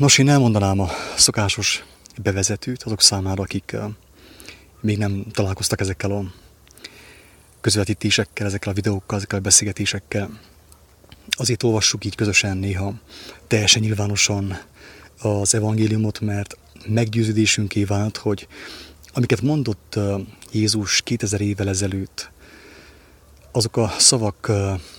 [0.00, 1.84] Nos, én elmondanám a szokásos
[2.22, 3.76] bevezetőt azok számára, akik
[4.80, 6.32] még nem találkoztak ezekkel a
[7.60, 10.40] közvetítésekkel, ezekkel a videókkal, ezekkel a beszélgetésekkel.
[11.30, 12.94] Azért olvassuk így közösen néha
[13.46, 14.58] teljesen nyilvánosan
[15.18, 16.56] az evangéliumot, mert
[16.86, 18.46] meggyőződésünké vált, hogy
[19.12, 19.98] amiket mondott
[20.52, 22.30] Jézus 2000 évvel ezelőtt,
[23.52, 24.52] azok a szavak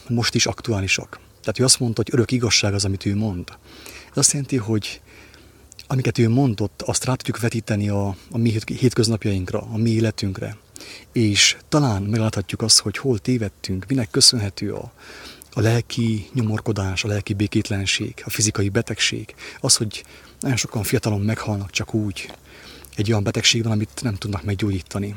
[0.08, 1.20] most is aktuálisak.
[1.42, 3.50] Tehát ő azt mondta, hogy örök igazság az, amit ő mond.
[4.12, 5.02] Ez azt jelenti, hogy
[5.88, 10.58] amiket ő mondott, azt rá tudjuk vetíteni a, a mi hétköznapjainkra, a mi életünkre.
[11.12, 14.92] És talán megláthatjuk azt, hogy hol tévedtünk, minek köszönhető a,
[15.54, 20.04] a lelki nyomorkodás, a lelki békétlenség, a fizikai betegség, az, hogy
[20.40, 22.32] nagyon sokan fiatalon meghalnak csak úgy,
[22.96, 25.16] egy olyan betegségben, amit nem tudnak meggyógyítani.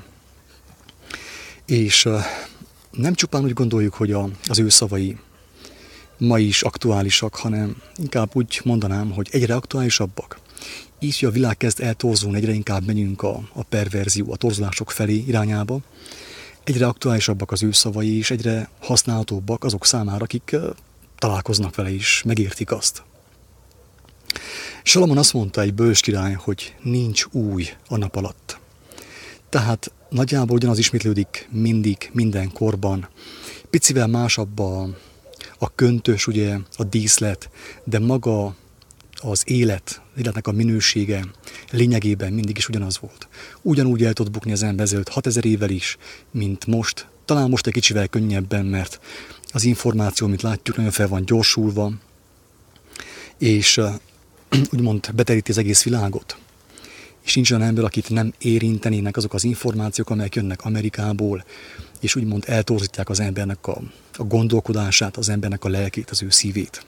[1.67, 2.09] És
[2.91, 5.17] nem csupán úgy gondoljuk, hogy a, az ő szavai
[6.19, 10.39] ma is aktuálisak, hanem inkább úgy mondanám, hogy egyre aktuálisabbak.
[10.99, 15.25] Így, hogy a világ kezd eltorzulni, egyre inkább menjünk a, a perverzió, a torzulások felé
[15.27, 15.81] irányába,
[16.65, 20.57] egyre aktuálisabbak az ő szavai, és egyre használhatóbbak azok számára, akik
[21.19, 23.03] találkoznak vele is, megértik azt.
[24.83, 28.59] Salamon azt mondta egy bős király, hogy nincs új a nap alatt.
[29.49, 33.09] Tehát nagyjából ugyanaz ismétlődik mindig, minden korban.
[33.71, 34.89] Picivel másabb a,
[35.65, 37.51] a köntös, ugye, a díszlet,
[37.85, 38.55] de maga
[39.23, 41.25] az élet, az életnek a minősége
[41.71, 43.29] lényegében mindig is ugyanaz volt.
[43.63, 45.97] Ugyanúgy el tud bukni az ember ezelőtt 6000 évvel is,
[46.31, 47.07] mint most.
[47.25, 49.01] Talán most egy kicsivel könnyebben, mert
[49.53, 51.93] az információ, amit látjuk, nagyon fel van gyorsulva,
[53.39, 53.81] és
[54.73, 56.37] úgymond beteríti az egész világot.
[57.25, 61.45] És nincs olyan ember, akit nem érintenének azok az információk, amelyek jönnek Amerikából,
[62.01, 63.81] és úgymond eltorzítják az embernek a,
[64.17, 66.87] a gondolkodását, az embernek a lelkét, az ő szívét.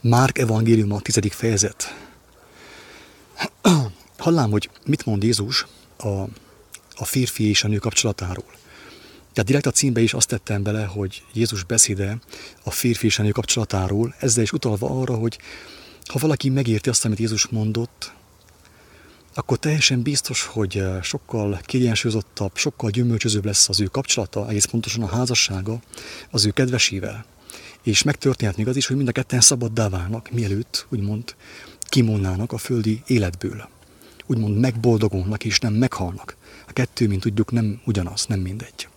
[0.00, 1.94] Márk evangélium a tizedik fejezet.
[4.18, 6.08] Hallám, hogy mit mond Jézus a,
[6.96, 8.54] a férfi és a nő kapcsolatáról.
[9.32, 12.18] Tehát direkt a címbe is azt tettem bele, hogy Jézus beszéde
[12.62, 15.38] a férfi és a nő kapcsolatáról, ezzel is utalva arra, hogy
[16.06, 18.12] ha valaki megérti azt, amit Jézus mondott,
[19.38, 25.02] akkor teljesen biztos, hogy eh, sokkal kiegyensúlyozottabb, sokkal gyümölcsözőbb lesz az ő kapcsolata, egész pontosan
[25.02, 25.80] a házassága
[26.30, 27.24] az ő kedvesével.
[27.82, 31.34] És megtörténhet még az is, hogy mind a ketten szabaddá válnak, mielőtt, úgymond,
[31.78, 33.68] kimondnának a földi életből.
[34.26, 36.36] Úgymond megboldogulnak és nem meghalnak.
[36.68, 38.88] A kettő, mint tudjuk, nem ugyanaz, nem mindegy.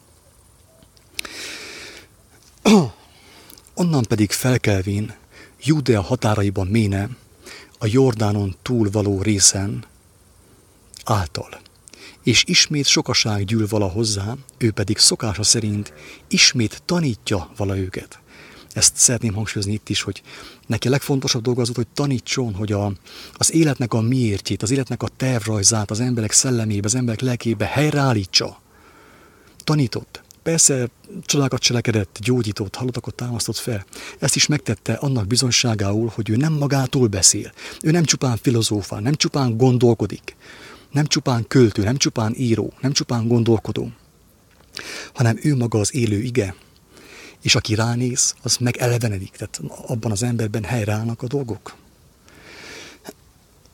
[3.74, 5.14] Onnan pedig felkelvén
[5.64, 7.10] Judea határaiban méne,
[7.78, 9.84] a Jordánon túl való részen
[11.06, 11.60] által.
[12.24, 15.94] És ismét sokaság gyűl vala hozzá, ő pedig szokása szerint
[16.28, 18.20] ismét tanítja vala őket.
[18.74, 20.22] Ezt szeretném hangsúlyozni itt is, hogy
[20.68, 22.92] neki a legfontosabb dolga az, hogy tanítson, hogy a,
[23.34, 28.62] az életnek a miértjét, az életnek a tervrajzát az emberek szellemébe, az emberek lelkébe helyreállítsa.
[29.64, 30.24] Tanított.
[30.44, 30.90] Persze
[31.26, 33.86] csodákat cselekedett, gyógyított, halottakat támasztott fel.
[34.20, 37.52] Ezt is megtette annak bizonyságául, hogy ő nem magától beszél.
[37.84, 40.36] Ő nem csupán filozófál, nem csupán gondolkodik,
[40.92, 43.92] nem csupán költő, nem csupán író, nem csupán gondolkodó,
[45.14, 46.56] hanem ő maga az élő ige,
[47.42, 51.76] és aki ránéz, az meg elevenedik, tehát abban az emberben helyreállnak a dolgok.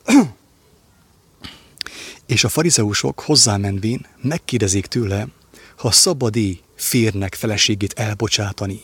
[2.26, 5.26] És a farizeusok hozzámenvén megkérdezik tőle,
[5.76, 8.80] ha szabadi férnek feleségét elbocsátani,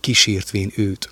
[0.00, 1.11] kísértvén őt.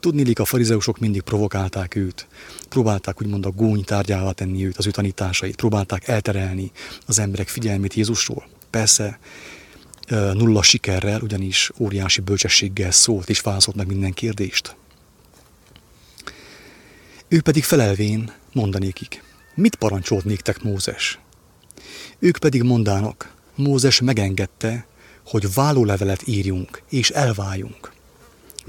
[0.00, 2.26] Tudnilik, a farizeusok mindig provokálták őt.
[2.68, 5.56] Próbálták úgymond a gúny tárgyává tenni őt, az ő tanításait.
[5.56, 6.70] Próbálták elterelni
[7.06, 8.48] az emberek figyelmét Jézusról.
[8.70, 9.18] Persze
[10.08, 14.76] nulla sikerrel, ugyanis óriási bölcsességgel szólt és válaszolt meg minden kérdést.
[17.28, 19.22] Ő pedig felelvén mondanékik,
[19.54, 21.18] mit parancsolt néktek Mózes?
[22.18, 24.86] Ők pedig mondának, Mózes megengedte,
[25.24, 27.92] hogy vállólevelet írjunk, és elváljunk.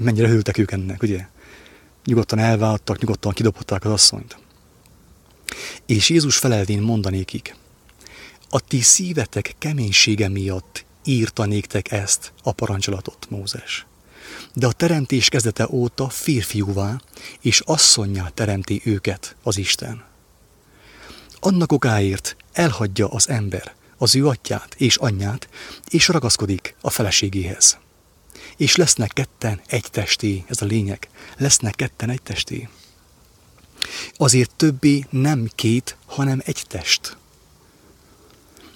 [0.02, 1.26] Mennyire hűltek ők ennek, ugye?
[2.04, 4.36] Nyugodtan elváltak, nyugodtan kidobhatták az asszonyt.
[5.86, 7.56] És Jézus felelvén mondanékik,
[8.48, 13.86] a ti szívetek keménysége miatt írta néktek ezt a parancsolatot, Mózes.
[14.54, 17.00] De a teremtés kezdete óta férfiúvá
[17.40, 20.04] és asszonyjá teremti őket az Isten.
[21.40, 25.48] Annak okáért elhagyja az ember az ő atyát és anyját,
[25.88, 27.78] és ragaszkodik a feleségéhez.
[28.56, 32.68] És lesznek ketten egy testé, ez a lényeg, lesznek ketten egy testé.
[34.16, 37.16] Azért többé nem két, hanem egy test.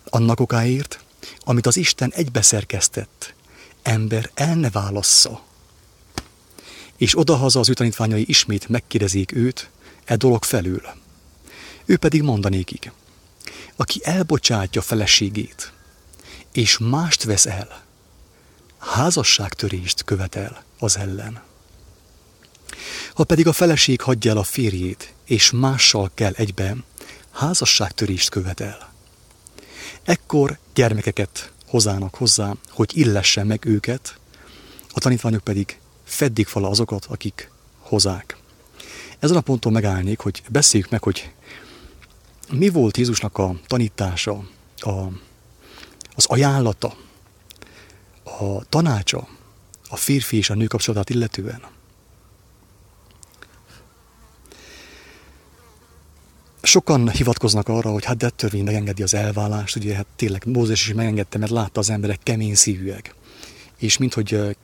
[0.04, 1.04] Annak okáért,
[1.40, 3.34] amit az Isten egybeszerkesztett,
[3.82, 5.42] ember el ne válassza.
[6.96, 9.70] És odahaza az ő tanítványai ismét megkérdezik őt,
[10.04, 10.82] e dolog felül.
[11.84, 12.92] Ő pedig mondanékig,
[13.76, 15.72] aki elbocsátja feleségét,
[16.52, 17.85] és mást vesz el,
[18.86, 21.42] házasságtörést követel az ellen.
[23.14, 26.76] Ha pedig a feleség hagyja el a férjét, és mással kell egybe,
[27.30, 28.92] házasságtörést követel.
[30.04, 34.18] Ekkor gyermekeket hozának hozzá, hogy illesse meg őket,
[34.92, 38.36] a tanítványok pedig feddik fel azokat, akik hozák.
[39.18, 41.30] Ezen a ponton megállnék, hogy beszéljük meg, hogy
[42.52, 44.90] mi volt Jézusnak a tanítása, a,
[46.14, 46.96] az ajánlata,
[48.26, 49.28] a tanácsa
[49.88, 51.60] a férfi és a nő kapcsolatát illetően.
[56.62, 60.94] Sokan hivatkoznak arra, hogy hát de törvény megengedi az elvállást, ugye hát tényleg Mózes is
[60.94, 63.14] megengedte, mert látta az emberek kemény szívűek.
[63.78, 64.56] És minthogy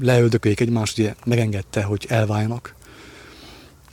[0.00, 2.74] leöldököljék egymást, ugye megengedte, hogy elváljanak,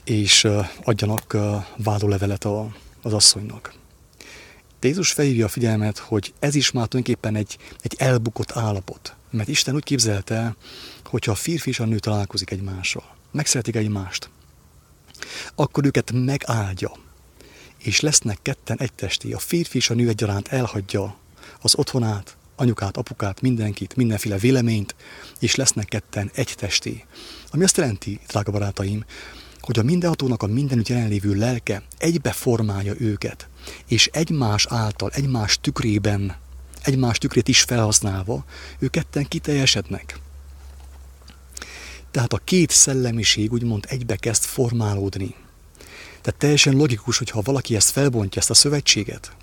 [0.04, 0.48] és
[0.84, 1.36] adjanak
[1.76, 3.74] vádólevelet a, az asszonynak.
[4.80, 9.16] De Jézus felhívja a figyelmet, hogy ez is már tulajdonképpen egy, egy elbukott állapot.
[9.30, 10.56] Mert Isten úgy képzelte,
[11.04, 14.30] hogyha a férfi és a nő találkozik egymással, megszeretik egymást,
[15.54, 16.92] akkor őket megáldja,
[17.78, 19.32] és lesznek ketten egy testi.
[19.32, 21.16] A férfi és a nő egyaránt elhagyja
[21.60, 24.94] az otthonát, anyukát, apukát, mindenkit, mindenféle véleményt,
[25.38, 27.04] és lesznek ketten egy testi.
[27.50, 29.04] Ami azt jelenti, drága barátaim,
[29.60, 33.48] hogy a mindenhatónak a mindenütt jelenlévő lelke egybe formálja őket,
[33.86, 36.36] és egymás által, egymás tükrében,
[36.82, 38.44] egymás tükrét is felhasználva,
[38.78, 40.18] ők ketten kiteljesednek.
[42.10, 45.34] Tehát a két szellemiség úgymond egybe kezd formálódni.
[46.20, 49.36] Tehát teljesen logikus, hogy ha valaki ezt felbontja, ezt a szövetséget,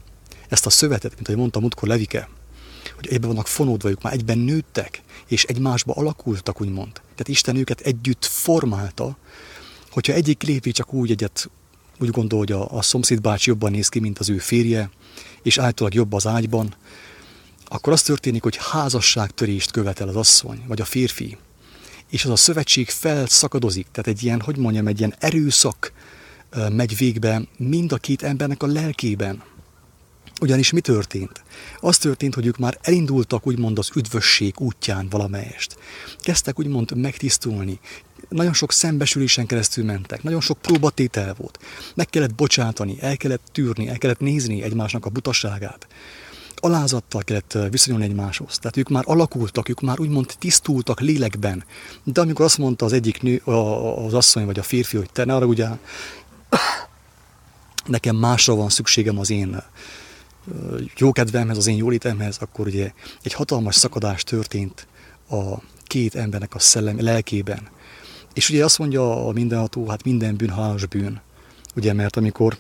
[0.48, 2.30] ezt a szövetet, mint ahogy mondtam múltkor Levike,
[2.96, 6.92] hogy egyben vannak fonódva, ők már egyben nőttek, és egymásba alakultak, úgymond.
[6.94, 9.18] Tehát Isten őket együtt formálta,
[9.90, 11.50] hogyha egyik lépi csak úgy egyet
[12.00, 14.90] úgy gondol, hogy a, a szomszéd bácsi jobban néz ki, mint az ő férje,
[15.42, 16.76] és általában jobb az ágyban,
[17.66, 21.38] akkor az történik, hogy házasságtörést követel az asszony, vagy a férfi.
[22.10, 25.94] És az a szövetség felszakadozik, tehát egy ilyen, hogy mondjam, egy ilyen erőszak
[26.72, 29.44] megy végbe mind a két embernek a lelkében.
[30.42, 31.44] Ugyanis mi történt?
[31.80, 35.78] Az történt, hogy ők már elindultak úgymond az üdvösség útján valamelyest.
[36.20, 37.80] Kezdtek úgymond megtisztulni,
[38.30, 41.60] nagyon sok szembesülésen keresztül mentek, nagyon sok próbatétel volt.
[41.96, 45.88] Meg kellett bocsátani, el kellett tűrni, el kellett nézni egymásnak a butaságát.
[46.62, 48.58] Alázattal kellett viszonyulni egymáshoz.
[48.58, 51.64] Tehát ők már alakultak, ők már úgymond tisztultak lélekben.
[52.04, 53.38] De amikor azt mondta az egyik nő,
[54.06, 55.68] az asszony vagy a férfi, hogy te ne arra ugye,
[57.86, 59.64] nekem másra van szükségem az én
[60.98, 62.92] jókedvemhez, az én jólétemhez, akkor ugye
[63.24, 64.88] egy hatalmas szakadás történt
[65.30, 67.70] a két embernek a szellem lelkében.
[68.34, 71.22] És ugye azt mondja a mindenható, hát minden bűn halálos bűn.
[71.76, 72.58] Ugye, mert amikor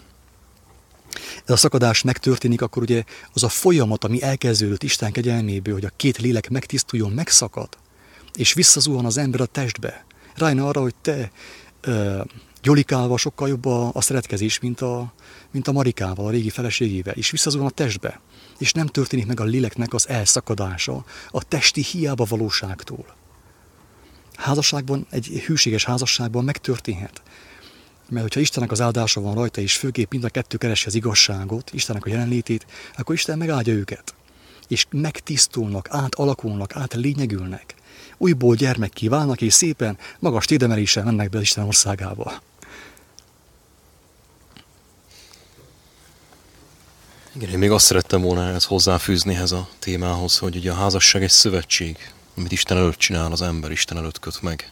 [1.45, 3.03] ez a szakadás megtörténik, akkor ugye
[3.33, 7.69] az a folyamat, ami elkezdődött Isten kegyelméből, hogy a két lélek megtisztuljon, megszakad,
[8.33, 10.05] és visszazuhan az ember a testbe.
[10.35, 11.31] Rájna arra, hogy te
[11.81, 12.21] ö,
[12.63, 15.13] Jolikával sokkal jobb a, a szeretkezés, mint a,
[15.51, 18.21] mint a Marikával, a régi feleségével, és visszazuhan a testbe.
[18.57, 23.15] És nem történik meg a léleknek az elszakadása a testi hiába valóságtól
[24.35, 27.21] házasságban, egy hűséges házasságban megtörténhet.
[28.09, 31.71] Mert hogyha Istennek az áldása van rajta, és főképp mind a kettő keresi az igazságot,
[31.73, 32.65] Istennek a jelenlétét,
[32.97, 34.13] akkor Isten megáldja őket.
[34.67, 37.75] És megtisztulnak, átalakulnak, átlényegülnek.
[38.17, 42.41] Újból gyermek kívánnak, és szépen magas tédemeléssel mennek be Isten országába.
[47.35, 51.23] Igen, én még azt szerettem volna ez hozzáfűzni ehhez a témához, hogy ugye a házasság
[51.23, 51.97] egy szövetség,
[52.37, 54.71] amit Isten előtt csinál az ember, Isten előtt köt meg.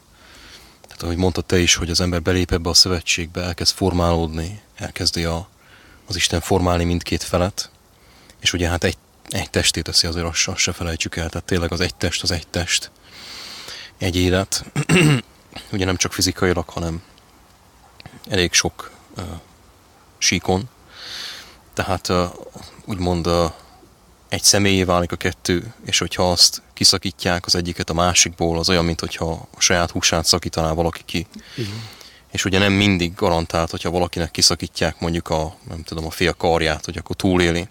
[0.94, 5.24] Tehát ahogy mondtad te is, hogy az ember belép ebbe a szövetségbe, elkezd formálódni, elkezdi
[5.24, 5.48] a,
[6.08, 7.70] az Isten formálni mindkét felet,
[8.40, 8.98] és ugye hát egy,
[9.30, 12.32] egy testét teszi azért azt, azt se felejtsük el, tehát tényleg az egy test az
[12.32, 12.92] egy test,
[13.98, 14.66] egy élet,
[15.72, 17.02] ugye nem csak fizikailag, hanem
[18.30, 19.24] elég sok uh,
[20.18, 20.70] síkon,
[21.74, 22.24] tehát uh,
[22.86, 23.52] úgymond uh,
[24.34, 28.86] egy személyé válik a kettő, és hogyha azt kiszakítják az egyiket a másikból, az olyan,
[28.86, 31.28] mint hogyha a saját húsát szakítaná valaki ki.
[31.56, 31.90] Igen.
[32.32, 36.86] És ugye nem mindig garantált, hogyha valakinek kiszakítják mondjuk a, nem tudom, a fél karját,
[36.86, 37.68] hogy akkor túléli.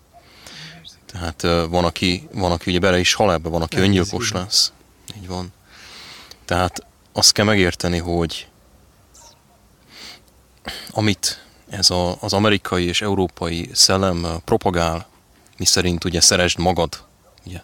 [1.06, 4.34] Tehát van, aki, van, aki ugye bele is hal ebbe, van, aki nem öngyilkos így
[4.34, 4.72] lesz.
[5.16, 5.52] Így van.
[6.44, 8.48] Tehát azt kell megérteni, hogy
[10.90, 15.10] amit ez a, az amerikai és európai szellem propagál,
[15.62, 17.04] mi szerint ugye szeresd magad,
[17.46, 17.60] ugye,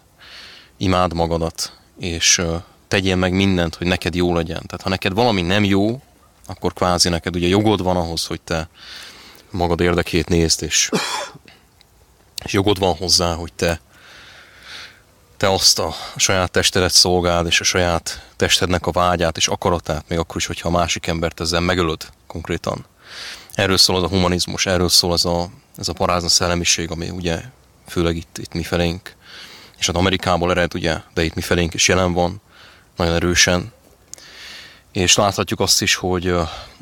[0.76, 2.43] imád magadat, és
[2.88, 4.62] tegyél meg mindent, hogy neked jó legyen.
[4.67, 6.00] Tehát ha neked valami nem jó,
[6.47, 8.69] akkor kvázi neked ugye jogod van ahhoz, hogy te
[9.50, 10.90] magad érdekét nézd, és,
[12.45, 13.81] és jogod van hozzá, hogy te
[15.37, 20.19] te azt a saját testedet szolgáld, és a saját testednek a vágyát és akaratát, még
[20.19, 22.87] akkor is, hogyha a másik embert ezzel megölöd konkrétan.
[23.55, 27.43] Erről szól az a humanizmus, erről szól az a, ez a parázna szellemiség, ami ugye
[27.88, 29.14] főleg itt, itt mi felénk,
[29.78, 32.40] és hát Amerikából ered, ugye, de itt mi felénk is jelen van,
[32.97, 33.73] nagyon erősen.
[34.92, 36.35] És láthatjuk azt is, hogy,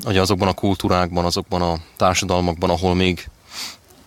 [0.03, 3.29] hogy azokban a kultúrákban, azokban a társadalmakban, ahol még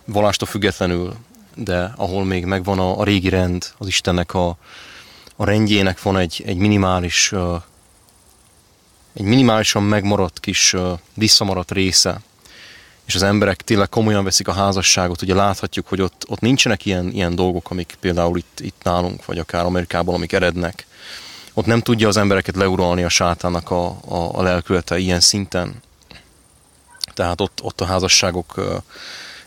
[0.05, 1.15] valástól függetlenül
[1.55, 4.57] de ahol még megvan a, a régi rend, az Istennek a,
[5.35, 7.31] a rendjének van egy, egy minimális,
[9.13, 10.75] egy minimálisan megmaradt kis
[11.13, 12.21] visszamaradt része,
[13.11, 17.11] és az emberek tényleg komolyan veszik a házasságot, ugye láthatjuk, hogy ott, ott nincsenek ilyen,
[17.11, 20.85] ilyen dolgok, amik például itt, itt nálunk, vagy akár Amerikában, amik erednek.
[21.53, 25.73] Ott nem tudja az embereket leuralni a sátának a, a, a lelkülete ilyen szinten.
[27.13, 28.61] Tehát ott, ott a házasságok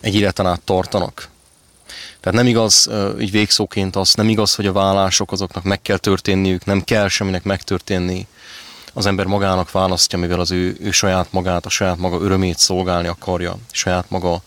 [0.00, 1.28] egy életen át tartanak.
[2.20, 2.90] Tehát nem igaz,
[3.20, 7.44] így végszóként az, nem igaz, hogy a vállások azoknak meg kell történniük, nem kell semminek
[7.44, 8.26] megtörténni.
[8.96, 13.08] Az ember magának választja, mivel az ő, ő saját magát, a saját maga örömét szolgálni
[13.08, 14.42] akarja, saját maga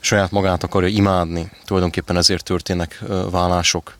[0.00, 1.50] saját magát akarja imádni.
[1.64, 3.96] Tulajdonképpen ezért történnek vállások.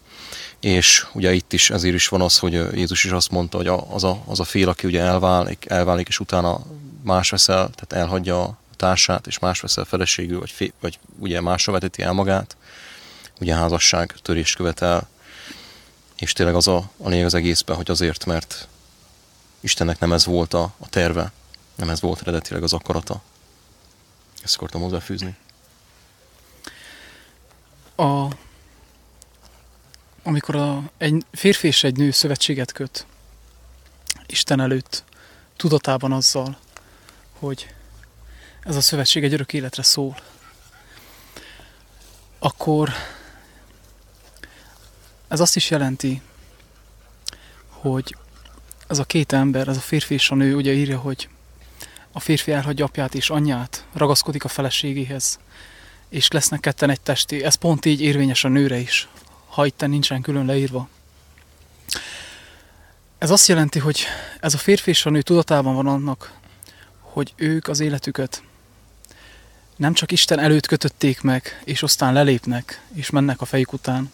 [0.60, 4.04] És ugye itt is ezért is van az, hogy Jézus is azt mondta, hogy az
[4.04, 6.60] a, az a fél, aki ugye elválik, elválik, és utána
[7.02, 11.72] más veszel, tehát elhagyja a társát, és más veszel feleségül, vagy, fé, vagy ugye másra
[11.72, 12.56] veteti el magát,
[13.40, 15.08] ugye házasság törés követel,
[16.16, 18.68] és tényleg az a, a lényeg az egészben, hogy azért, mert
[19.62, 21.32] Istennek nem ez volt a, a terve,
[21.74, 23.22] nem ez volt eredetileg az akarata.
[24.42, 25.36] Ezt akartam hozzáfűzni.
[27.96, 28.26] A,
[30.22, 33.06] amikor a, egy férfi és egy nő szövetséget köt
[34.26, 35.04] Isten előtt,
[35.56, 36.58] tudatában azzal,
[37.38, 37.74] hogy
[38.62, 40.16] ez a szövetség egy örök életre szól,
[42.38, 42.92] akkor
[45.28, 46.22] ez azt is jelenti,
[47.68, 48.16] hogy
[48.92, 51.28] ez a két ember, ez a férfi és a nő ugye írja, hogy
[52.12, 55.38] a férfi elhagyja apját és anyját, ragaszkodik a feleségéhez,
[56.08, 57.44] és lesznek ketten egy testi.
[57.44, 59.08] Ez pont így érvényes a nőre is,
[59.48, 60.88] ha itt nincsen külön leírva.
[63.18, 64.04] Ez azt jelenti, hogy
[64.40, 66.32] ez a férfi és a nő tudatában van annak,
[67.00, 68.42] hogy ők az életüket
[69.76, 74.12] nem csak Isten előtt kötötték meg, és aztán lelépnek, és mennek a fejük után,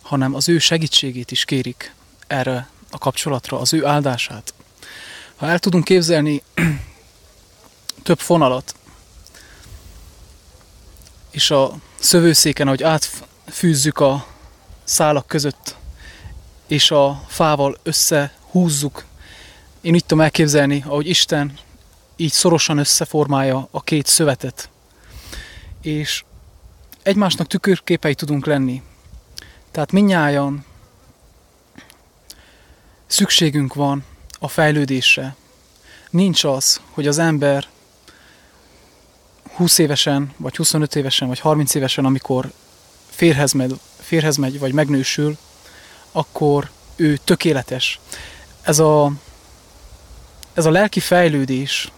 [0.00, 1.94] hanem az ő segítségét is kérik
[2.26, 4.54] erre a kapcsolatra, az ő áldását.
[5.36, 6.42] Ha el tudunk képzelni
[8.02, 8.74] több fonalat,
[11.30, 14.26] és a szövőszéken, hogy átfűzzük a
[14.84, 15.76] szálak között,
[16.66, 19.04] és a fával összehúzzuk,
[19.80, 21.58] én így tudom elképzelni, ahogy Isten
[22.16, 24.70] így szorosan összeformálja a két szövetet,
[25.82, 26.24] és
[27.02, 28.82] egymásnak tükörképei tudunk lenni.
[29.70, 30.64] Tehát minnyáján
[33.10, 34.04] szükségünk van
[34.38, 35.36] a fejlődésre.
[36.10, 37.66] Nincs az, hogy az ember
[39.54, 42.52] 20 évesen, vagy 25 évesen, vagy 30 évesen, amikor
[43.10, 45.36] férhez megy, férhez megy vagy megnősül,
[46.12, 48.00] akkor ő tökéletes.
[48.62, 49.12] Ez a,
[50.54, 51.92] ez a lelki fejlődés,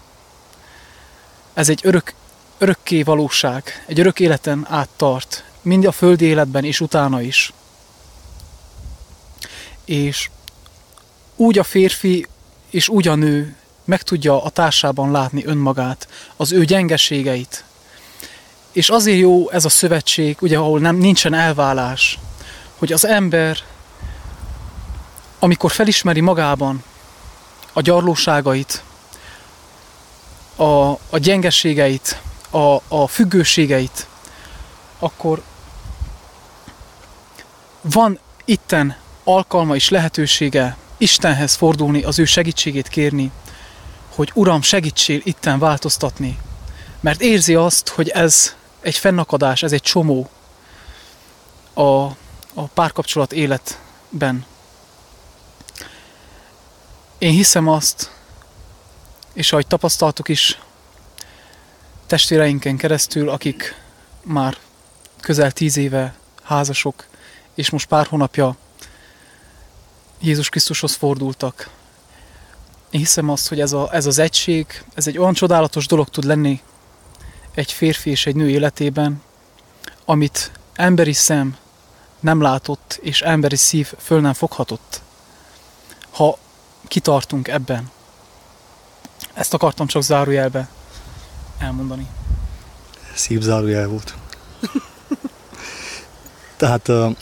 [1.54, 2.14] ez egy örök,
[2.58, 7.52] örökké valóság, egy örök életen át tart, mind a földi életben és utána is.
[9.84, 10.30] És
[11.42, 12.26] úgy a férfi
[12.70, 17.64] és úgy a nő meg tudja a társában látni önmagát, az ő gyengeségeit.
[18.72, 22.18] És azért jó ez a szövetség, ugye ahol nem, nincsen elválás,
[22.78, 23.58] hogy az ember,
[25.38, 26.84] amikor felismeri magában
[27.72, 28.82] a gyarlóságait,
[30.56, 32.20] a, a gyengeségeit,
[32.50, 34.06] a, a függőségeit,
[34.98, 35.42] akkor
[37.80, 43.30] van itten alkalma és lehetősége Istenhez fordulni, az ő segítségét kérni,
[44.08, 46.38] hogy Uram, segítsél itten változtatni.
[47.00, 50.30] Mert érzi azt, hogy ez egy fennakadás, ez egy csomó
[51.74, 51.82] a,
[52.54, 54.44] a párkapcsolat életben.
[57.18, 58.10] Én hiszem azt,
[59.32, 60.58] és ahogy tapasztaltuk is
[62.06, 63.74] testvéreinken keresztül, akik
[64.22, 64.56] már
[65.20, 67.06] közel tíz éve házasok,
[67.54, 68.56] és most pár hónapja
[70.22, 71.70] Jézus Krisztushoz fordultak.
[72.90, 76.24] Én hiszem azt, hogy ez, a, ez az egység, ez egy olyan csodálatos dolog tud
[76.24, 76.60] lenni
[77.54, 79.22] egy férfi és egy nő életében,
[80.04, 81.56] amit emberi szem
[82.20, 85.00] nem látott, és emberi szív föl nem foghatott.
[86.10, 86.38] Ha
[86.88, 87.90] kitartunk ebben.
[89.32, 90.68] Ezt akartam csak zárójelbe
[91.58, 92.06] elmondani.
[93.14, 94.14] Szép zárójel volt.
[96.56, 97.16] Tehát uh,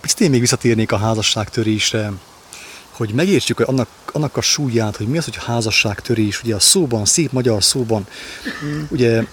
[0.00, 2.12] picit én még visszatérnék a házasságtörésre,
[3.06, 7.04] hogy megértsük hogy annak, annak a súlyát, hogy mi az, hogy házasságtörés, ugye a szóban,
[7.04, 8.06] szép magyar szóban,
[8.88, 9.24] ugye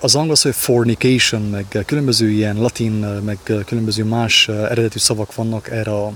[0.00, 2.92] az angol szó, hogy fornication, meg különböző ilyen latin,
[3.24, 6.12] meg különböző más eredetű szavak vannak erre a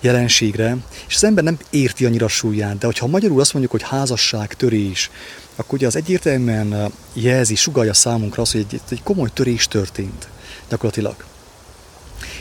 [0.00, 0.76] jelenségre,
[1.08, 5.10] és az ember nem érti annyira súlyát, de hogyha magyarul azt mondjuk, hogy házasság, törés,
[5.56, 10.28] akkor ugye az egyértelműen jelzi, sugalja számunkra azt, hogy egy, egy komoly törés történt
[10.68, 11.24] gyakorlatilag.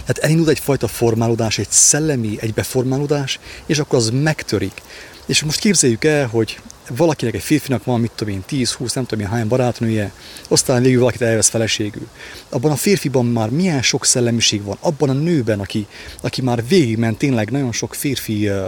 [0.05, 4.81] Tehát elindult egyfajta formálódás, egy szellemi egybeformálódás, és akkor az megtörik.
[5.25, 9.25] És most képzeljük el, hogy valakinek, egy férfinak van, mit tudom én, 10-20, nem tudom
[9.25, 10.13] én hány barátnője,
[10.47, 12.07] aztán végül valakit elvesz feleségül.
[12.49, 15.87] Abban a férfiban már milyen sok szellemiség van, abban a nőben, aki,
[16.21, 18.63] aki már végigment tényleg nagyon sok férfi uh,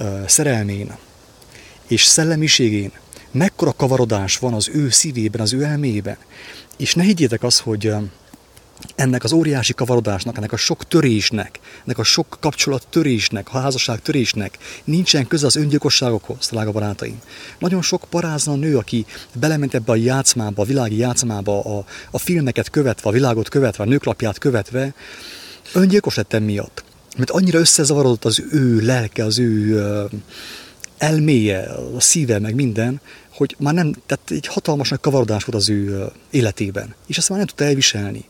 [0.00, 0.96] uh, szerelmén
[1.86, 2.92] és szellemiségén,
[3.30, 6.16] mekkora kavarodás van az ő szívében, az ő elméjében.
[6.76, 8.02] És ne higgyétek azt, hogy uh,
[8.94, 14.02] ennek az óriási kavarodásnak, ennek a sok törésnek, ennek a sok kapcsolat törésnek, a házasság
[14.02, 17.20] törésnek nincsen köze az öngyilkosságokhoz, drága barátaim.
[17.58, 22.70] Nagyon sok parázna nő, aki belement ebbe a játszmába, a világi játszmába, a, a filmeket
[22.70, 24.94] követve, a világot követve, a nőklapját követve,
[25.72, 26.84] öngyilkos lett miatt.
[27.16, 29.82] Mert annyira összezavarodott az ő lelke, az ő
[30.98, 35.68] elméje, a szíve, meg minden, hogy már nem, tehát egy hatalmas nagy kavarodás volt az
[35.68, 36.94] ő életében.
[37.06, 38.24] És ezt már nem tudta elviselni.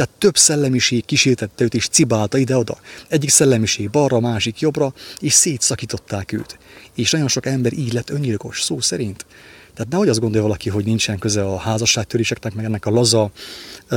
[0.00, 2.78] Tehát több szellemiség kísértette őt és cibálta ide-oda.
[3.08, 6.58] Egyik szellemiség balra, másik jobbra, és szétszakították őt.
[6.94, 9.26] És nagyon sok ember így lett öngyilkos, szó szerint.
[9.74, 13.30] Tehát nehogy azt gondolja valaki, hogy nincsen köze a házasságtöréseknek, meg ennek a laza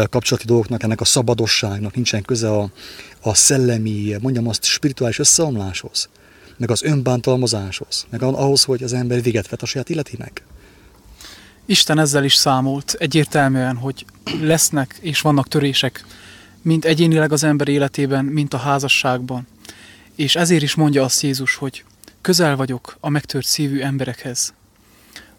[0.10, 2.72] kapcsolati dolgoknak, ennek a szabadosságnak, nincsen köze a,
[3.22, 6.10] a szellemi, mondjam azt, spirituális összeomláshoz,
[6.57, 10.43] meg az önbántalmazáshoz, meg ahhoz, hogy az ember véget vet a saját életének.
[11.65, 14.05] Isten ezzel is számolt egyértelműen, hogy
[14.41, 16.05] lesznek és vannak törések,
[16.62, 19.48] mint egyénileg az ember életében, mint a házasságban.
[20.16, 21.83] És ezért is mondja azt Jézus, hogy
[22.22, 24.53] közel vagyok a megtört szívű emberekhez.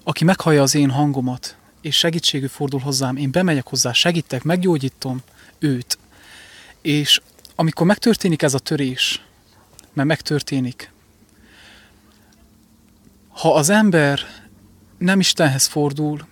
[0.05, 5.21] Aki meghallja az én hangomat, és segítségű fordul hozzám, én bemegyek hozzá, segítek, meggyógyítom
[5.59, 5.99] őt.
[6.83, 7.21] És
[7.55, 9.23] amikor megtörténik ez a törés,
[9.93, 10.93] mert megtörténik,
[13.29, 14.21] ha az ember
[14.99, 16.27] nem Istenhez fordul,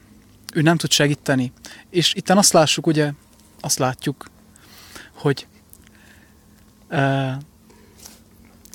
[0.52, 1.52] ő nem tud segíteni.
[1.90, 3.12] És itt azt lássuk, ugye,
[3.60, 4.30] azt látjuk,
[5.12, 5.46] hogy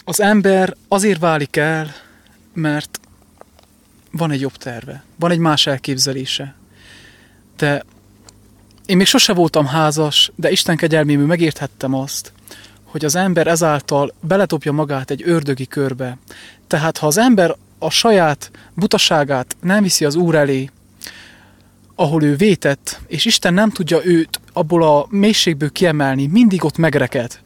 [0.06, 1.93] az ember azért válik el,
[2.54, 3.00] mert
[4.12, 6.56] van egy jobb terve, van egy más elképzelése.
[7.58, 7.84] De
[8.86, 12.32] én még sose voltam házas, de Isten kegyelméből megérthettem azt,
[12.84, 16.17] hogy az ember ezáltal beletopja magát egy ördögi körbe.
[16.67, 20.70] Tehát ha az ember a saját butaságát nem viszi az Úr elé,
[21.96, 27.40] ahol ő vétett, és Isten nem tudja őt abból a mélységből kiemelni, mindig ott megreked.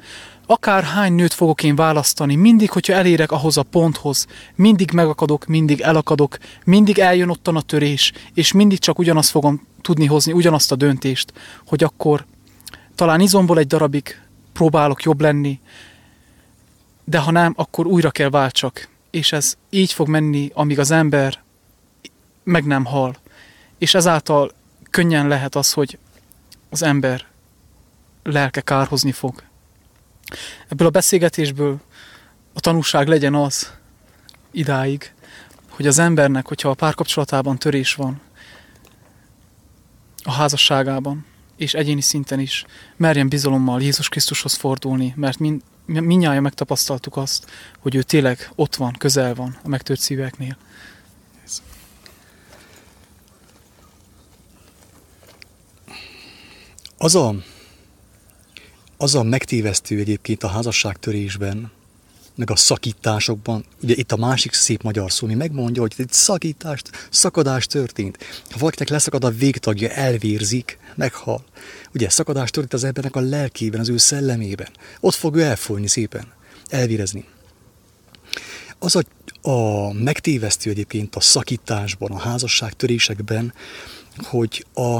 [0.46, 5.82] Akár hány nőt fogok én választani, mindig, hogyha elérek ahhoz a ponthoz, mindig megakadok, mindig
[5.82, 10.76] elakadok, mindig eljön ottan a törés, és mindig csak ugyanazt fogom tudni hozni, ugyanazt a
[10.76, 11.34] döntést,
[11.65, 12.26] hogy akkor
[12.96, 14.22] talán izomból egy darabig
[14.54, 15.60] próbálok jobb lenni,
[17.04, 21.43] de ha nem, akkor újra kell váltsak és ez így fog menni, amíg az ember
[22.43, 23.15] meg nem hal.
[23.78, 24.52] És ezáltal
[24.89, 25.97] könnyen lehet az, hogy
[26.69, 27.26] az ember
[28.24, 29.43] lelke kárhozni fog.
[30.67, 31.80] Ebből a beszélgetésből
[32.54, 33.74] a tanúság legyen az
[34.52, 35.13] idáig,
[35.69, 38.21] hogy az embernek, hogyha a párkapcsolatában törés van,
[40.24, 41.26] a házasságában,
[41.62, 42.65] és egyéni szinten is
[42.97, 48.95] merjen bizalommal Jézus Krisztushoz fordulni, mert mind, minnyáján megtapasztaltuk azt, hogy ő tényleg ott van,
[48.97, 50.58] közel van a megtört szíveknél.
[56.97, 57.36] Az a,
[58.97, 61.71] az a megtévesztő egyébként a házasságtörésben,
[62.36, 67.08] meg a szakításokban, ugye itt a másik szép magyar szó, mi megmondja, hogy egy szakítást,
[67.10, 68.17] szakadás történt.
[68.50, 71.44] Ha valakinek leszakad a végtagja, elvérzik, meghal.
[71.94, 74.70] Ugye szakadás történt az embernek a lelkében, az ő szellemében.
[75.00, 76.34] Ott fog ő elfolyni szépen,
[76.70, 77.26] elvérezni.
[78.80, 79.04] Az a,
[79.50, 83.54] a megtévesztő egyébként a szakításban, a házasság törésekben,
[84.17, 85.00] hogy a,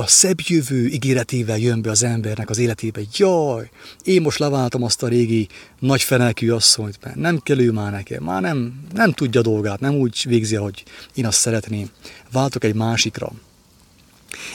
[0.00, 3.00] a szebb jövő ígéretével jön be az embernek az életébe.
[3.16, 3.70] Jaj,
[4.04, 8.22] én most leváltam azt a régi nagy fenelkű asszonyt, mert nem kell ő már nekem,
[8.22, 10.82] már nem, nem tudja dolgát, nem úgy végzi, ahogy
[11.14, 11.90] én azt szeretném.
[12.32, 13.32] Váltok egy másikra.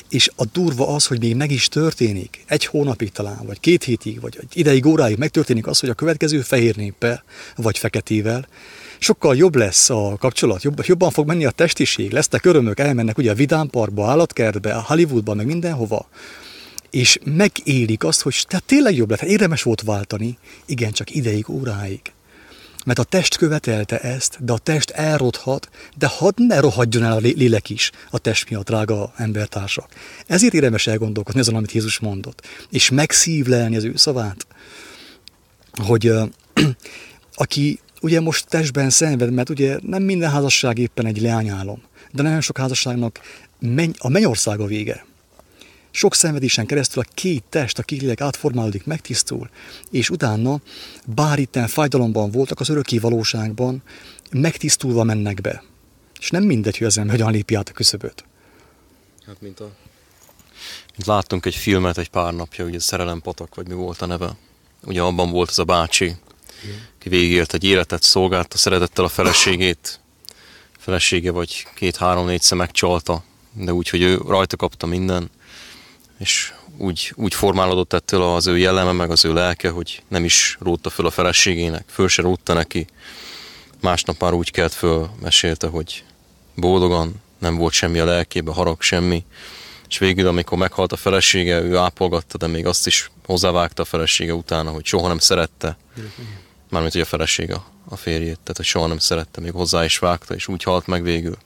[0.10, 4.22] és a durva az, hogy még meg is történik, egy hónapig talán, vagy két hétig,
[4.22, 7.24] vagy egy ideig, óráig megtörténik az, hogy a következő fehér néppel,
[7.56, 8.48] vagy feketével,
[9.06, 13.32] sokkal jobb lesz a kapcsolat, jobb, jobban fog menni a testiség, lesznek örömök, elmennek ugye
[13.32, 16.10] a vidámparkba, állatkertbe, a Hollywoodba, meg mindenhova,
[16.89, 21.50] és megélik azt, hogy tehát tényleg jobb lett, hát érdemes volt váltani, igen, csak ideig,
[21.50, 22.00] óráig.
[22.86, 27.20] Mert a test követelte ezt, de a test elrothat, de hadd ne rohadjon el a
[27.20, 29.89] lélek is a test miatt, drága embertársak.
[30.28, 34.48] Ezért érdemes elgondolkodni azon, amit Jézus mondott, és megszívlelni az ő szavát,
[35.74, 36.12] hogy
[37.36, 41.82] aki ugye most testben szenved, mert ugye nem minden házasság éppen egy leányálom,
[42.12, 43.20] de nagyon sok házasságnak
[43.60, 45.06] menny, a mennyországa vége.
[45.92, 49.50] Sok szenvedésen keresztül a két test, a két lélek átformálódik, megtisztul,
[49.92, 50.62] és utána,
[51.06, 53.84] bár itten fájdalomban voltak, az öröki valóságban
[54.32, 55.64] megtisztulva mennek be.
[56.20, 58.26] És nem mindegy, hogy az ember hogyan lépi át a küszöböt.
[59.26, 59.72] Hát, mint a...
[60.96, 64.38] Mint láttunk egy filmet egy pár napja, ugye Szerelem patak, vagy mi volt a neve.
[64.84, 66.16] Ugye abban volt az a bácsi,
[66.99, 69.99] aki végigélt egy életet, szolgálta szeretettel a feleségét,
[70.78, 75.30] felesége vagy két-három-négyszer megcsalta, de úgy, hogy ő rajta kapta minden,
[76.17, 80.58] és úgy, úgy formálódott ettől az ő jelleme, meg az ő lelke, hogy nem is
[80.60, 82.88] rótta föl a feleségének, föl se rótta neki.
[83.82, 86.04] Másnap már úgy kelt föl, mesélte, hogy
[86.56, 89.25] boldogan, nem volt semmi a lelkébe, harag, semmi.
[89.88, 94.34] És végül, amikor meghalt a felesége, ő ápolgatta, de még azt is hozzávágta a felesége
[94.34, 95.78] utána, hogy soha nem szerette.
[96.69, 97.56] Mármint, hogy a felesége
[97.89, 101.04] a férjét, tehát hogy soha nem szerette, még hozzá is vágta, és úgy halt meg
[101.04, 101.38] végül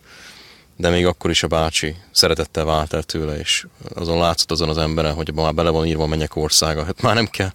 [0.80, 4.78] de még akkor is a bácsi szeretettel vált el tőle, és azon látszott azon az
[4.78, 6.84] emberen, hogy már bele van írva a mennyek országa.
[6.84, 7.52] Hát már nem kell,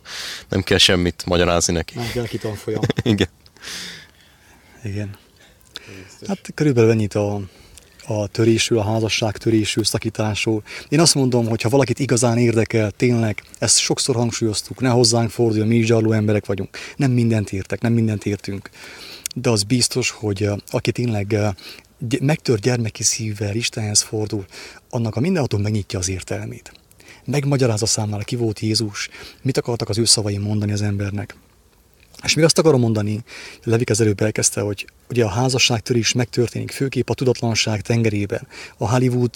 [0.49, 1.95] nem kell semmit magyarázni neki.
[1.95, 2.81] Nem kell neki tanfolyam.
[3.03, 3.29] Igen.
[4.83, 5.17] Igen.
[6.27, 7.41] Hát körülbelül ennyit a,
[8.07, 10.63] a törésről, a házasság törésről, szakításról.
[10.89, 15.67] Én azt mondom, hogy ha valakit igazán érdekel, tényleg, ezt sokszor hangsúlyoztuk, ne hozzánk forduljon,
[15.67, 16.79] mi zsarló emberek vagyunk.
[16.97, 18.71] Nem mindent értek, nem mindent értünk.
[19.35, 21.37] De az biztos, hogy aki tényleg
[22.21, 24.45] megtört gyermeki szívvel Istenhez fordul,
[24.91, 26.73] annak a mindenható megnyitja az értelmét.
[27.25, 29.09] Megmagyarázza számára, ki volt Jézus,
[29.43, 31.37] mit akartak az ő szavai mondani az embernek.
[32.25, 33.25] És még azt akarom mondani,
[33.65, 39.31] Levik az előbb elkezdte, hogy ugye a házasságtörés megtörténik, főképp a tudatlanság tengerében, a Hollywood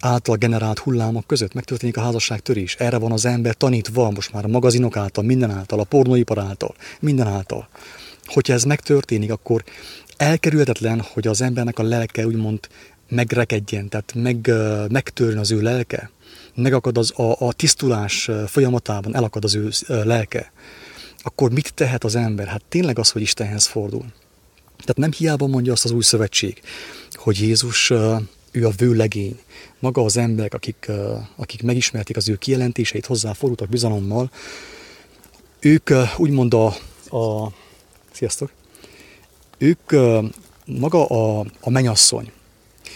[0.00, 2.74] által generált hullámok között megtörténik a házasságtörés.
[2.74, 6.74] Erre van az ember tanítva most már a magazinok által, minden által, a pornóipar által,
[7.00, 7.68] minden által.
[8.24, 9.64] Hogyha ez megtörténik, akkor
[10.16, 12.58] elkerülhetetlen, hogy az embernek a lelke úgymond
[13.08, 14.50] megrekedjen, tehát meg,
[14.90, 16.10] megtörjön az ő lelke,
[16.54, 20.52] megakad az a, a tisztulás folyamatában, elakad az ő lelke,
[21.26, 22.46] akkor mit tehet az ember?
[22.46, 24.04] Hát tényleg az, hogy Istenhez fordul.
[24.76, 26.60] Tehát nem hiába mondja azt az új szövetség,
[27.12, 27.90] hogy Jézus
[28.50, 29.38] ő a vőlegény.
[29.78, 30.90] Maga az emberek, akik,
[31.36, 34.30] akik megismerték az ő kijelentéseit, hozzáfordultak bizalommal,
[35.60, 36.66] ők úgymond a,
[37.16, 37.52] a
[38.12, 38.50] sziasztok,
[39.58, 39.90] ők
[40.64, 42.30] maga a, a menyasszony.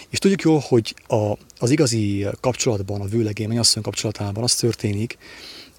[0.09, 5.19] És tudjuk jól, hogy a, az igazi kapcsolatban, a vőlegény menyasszony kapcsolatában az történik,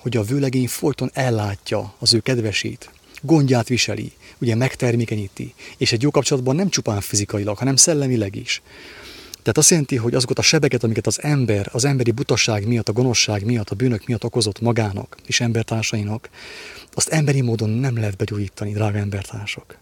[0.01, 6.11] hogy a vőlegény folyton ellátja az ő kedvesét, gondját viseli, ugye megtermékenyíti, és egy jó
[6.11, 8.61] kapcsolatban nem csupán fizikailag, hanem szellemileg is.
[9.31, 12.93] Tehát azt jelenti, hogy azokat a sebeket, amiket az ember, az emberi butasság miatt, a
[12.93, 16.29] gonoszság miatt, a bűnök miatt okozott magának és embertársainak,
[16.93, 19.79] azt emberi módon nem lehet begyógyítani, drága embertársak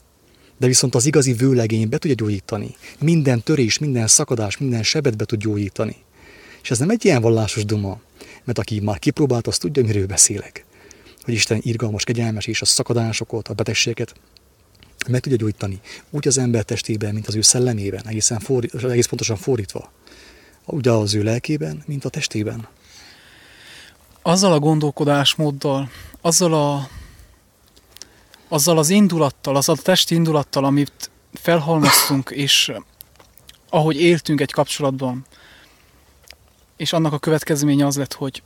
[0.60, 2.76] de viszont az igazi vőlegény be tudja gyógyítani.
[3.00, 5.96] Minden törés, minden szakadás, minden sebet be tud gyógyítani.
[6.62, 8.00] És ez nem egy ilyen vallásos duma,
[8.44, 10.66] mert aki már kipróbált, az tudja, miről beszélek.
[11.22, 14.14] Hogy Isten irgalmas, kegyelmes, és a szakadásokat, a betegséget
[15.08, 15.80] meg tudja gyógyítani.
[16.10, 19.92] Úgy az ember testében, mint az ő szellemében, egészen fordít, egész pontosan fordítva.
[20.66, 22.68] Úgy az ő lelkében, mint a testében.
[24.22, 25.90] Azzal a gondolkodásmóddal,
[26.22, 26.90] azzal a
[28.48, 32.72] azzal az indulattal, azzal a testi indulattal, amit felhalmoztunk, és
[33.70, 35.26] ahogy éltünk egy kapcsolatban,
[36.80, 38.44] és annak a következménye az lett, hogy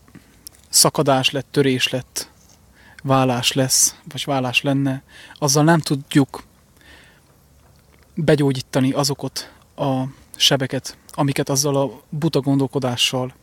[0.69, 2.29] szakadás lett, törés lett,
[3.03, 6.43] vállás lesz, vagy vállás lenne, azzal nem tudjuk
[8.15, 10.03] begyógyítani azokat a
[10.35, 13.33] sebeket, amiket azzal a buta gondolkodással,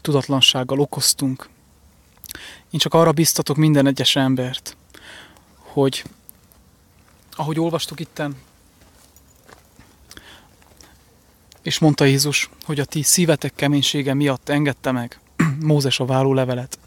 [0.00, 1.48] tudatlansággal okoztunk.
[2.70, 4.76] Én csak arra biztatok minden egyes embert,
[5.56, 6.04] hogy
[7.30, 8.36] ahogy olvastuk itten,
[11.62, 15.20] és mondta Jézus, hogy a ti szívetek keménysége miatt engedte meg
[15.60, 16.78] Mózes a vállólevelet.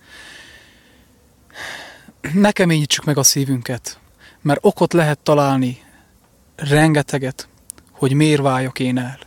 [2.34, 4.00] Ne keményítsük meg a szívünket,
[4.42, 5.84] mert okot lehet találni
[6.56, 7.48] rengeteget,
[7.92, 9.20] hogy miért váljak én el.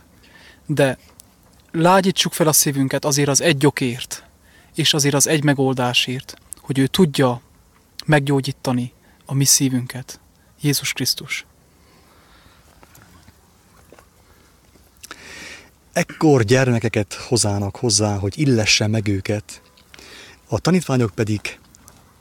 [0.65, 0.97] De
[1.71, 4.23] lágyítsuk fel a szívünket azért az egy okért,
[4.75, 7.41] és azért az egy megoldásért, hogy ő tudja
[8.05, 8.93] meggyógyítani
[9.25, 10.19] a mi szívünket.
[10.61, 11.45] Jézus Krisztus.
[15.93, 19.61] Ekkor gyermekeket hozának hozzá, hogy illesse meg őket,
[20.47, 21.59] a tanítványok pedig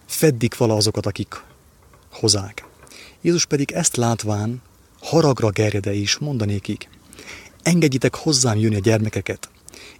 [0.07, 1.43] feddik vala azokat, akik
[2.11, 2.65] hozák.
[3.21, 4.63] Jézus pedig ezt látván
[5.01, 6.89] haragra gerjede is mondanékig,
[7.63, 9.51] engedjitek hozzám jönni a gyermekeket,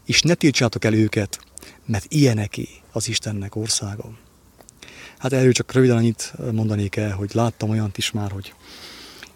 [0.05, 1.39] és ne tiltsátok el őket,
[1.87, 4.11] mert ilyeneké az Istennek országa.
[5.19, 8.55] Hát erről csak röviden annyit mondanék el, hogy láttam olyant is már, hogy,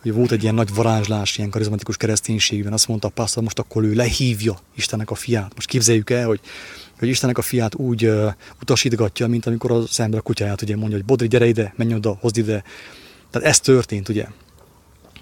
[0.02, 3.84] hogy volt egy ilyen nagy varázslás, ilyen karizmatikus kereszténységben, azt mondta a pásztor, most akkor
[3.84, 5.52] ő lehívja Istennek a fiát.
[5.54, 6.40] Most képzeljük el, hogy,
[6.98, 10.96] hogy Istennek a fiát úgy uh, utasítgatja, mint amikor az ember a kutyáját ugye mondja,
[10.96, 12.64] hogy Bodri, gyere ide, menj oda, hozd ide.
[13.30, 14.26] Tehát ez történt, ugye.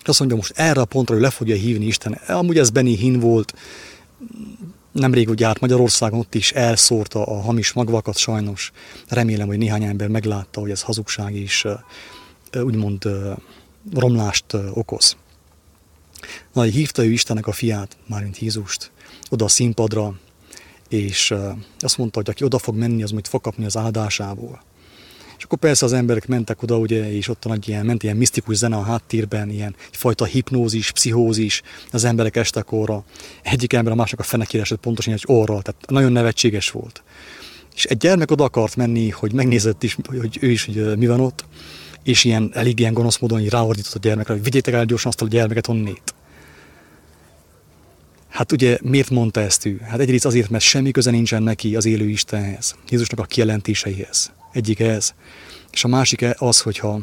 [0.05, 2.13] Azt mondja, most erre a pontra ő le fogja hívni Isten.
[2.13, 3.55] Amúgy ez Benny Hinn volt,
[4.93, 8.73] nemrég ugye járt Magyarországon, ott is elszórta a hamis magvakat sajnos.
[9.09, 11.67] Remélem, hogy néhány ember meglátta, hogy ez hazugság és
[12.53, 13.09] úgymond
[13.95, 15.17] romlást okoz.
[16.53, 18.91] Na, hívta ő Istennek a fiát, mármint Jézust,
[19.31, 20.15] oda a színpadra,
[20.89, 21.35] és
[21.79, 24.63] azt mondta, hogy aki oda fog menni, az majd fog kapni az áldásából.
[25.39, 28.57] És akkor persze az emberek mentek oda, ugye, és ott nagy ilyen, ment ilyen misztikus
[28.57, 33.05] zene a háttérben, ilyen egyfajta hipnózis, pszichózis, az emberek estek orra.
[33.43, 37.03] Egyik ember a másnak a fenekére esett pontosan egy orra, tehát nagyon nevetséges volt.
[37.75, 41.21] És egy gyermek oda akart menni, hogy megnézett is, hogy ő is, hogy mi van
[41.21, 41.45] ott,
[42.03, 45.27] és ilyen elég ilyen gonosz módon ráordított a gyermekre, hogy vigyétek el gyorsan azt a
[45.27, 46.15] gyermeket onnét.
[48.29, 49.81] Hát ugye miért mondta ezt ő?
[49.89, 54.33] Hát egyrészt azért, mert semmi köze nincsen neki az élő Istenhez, Jézusnak a kijelentéseihez.
[54.53, 55.15] Egyik ez.
[55.71, 57.01] És a másik az, hogyha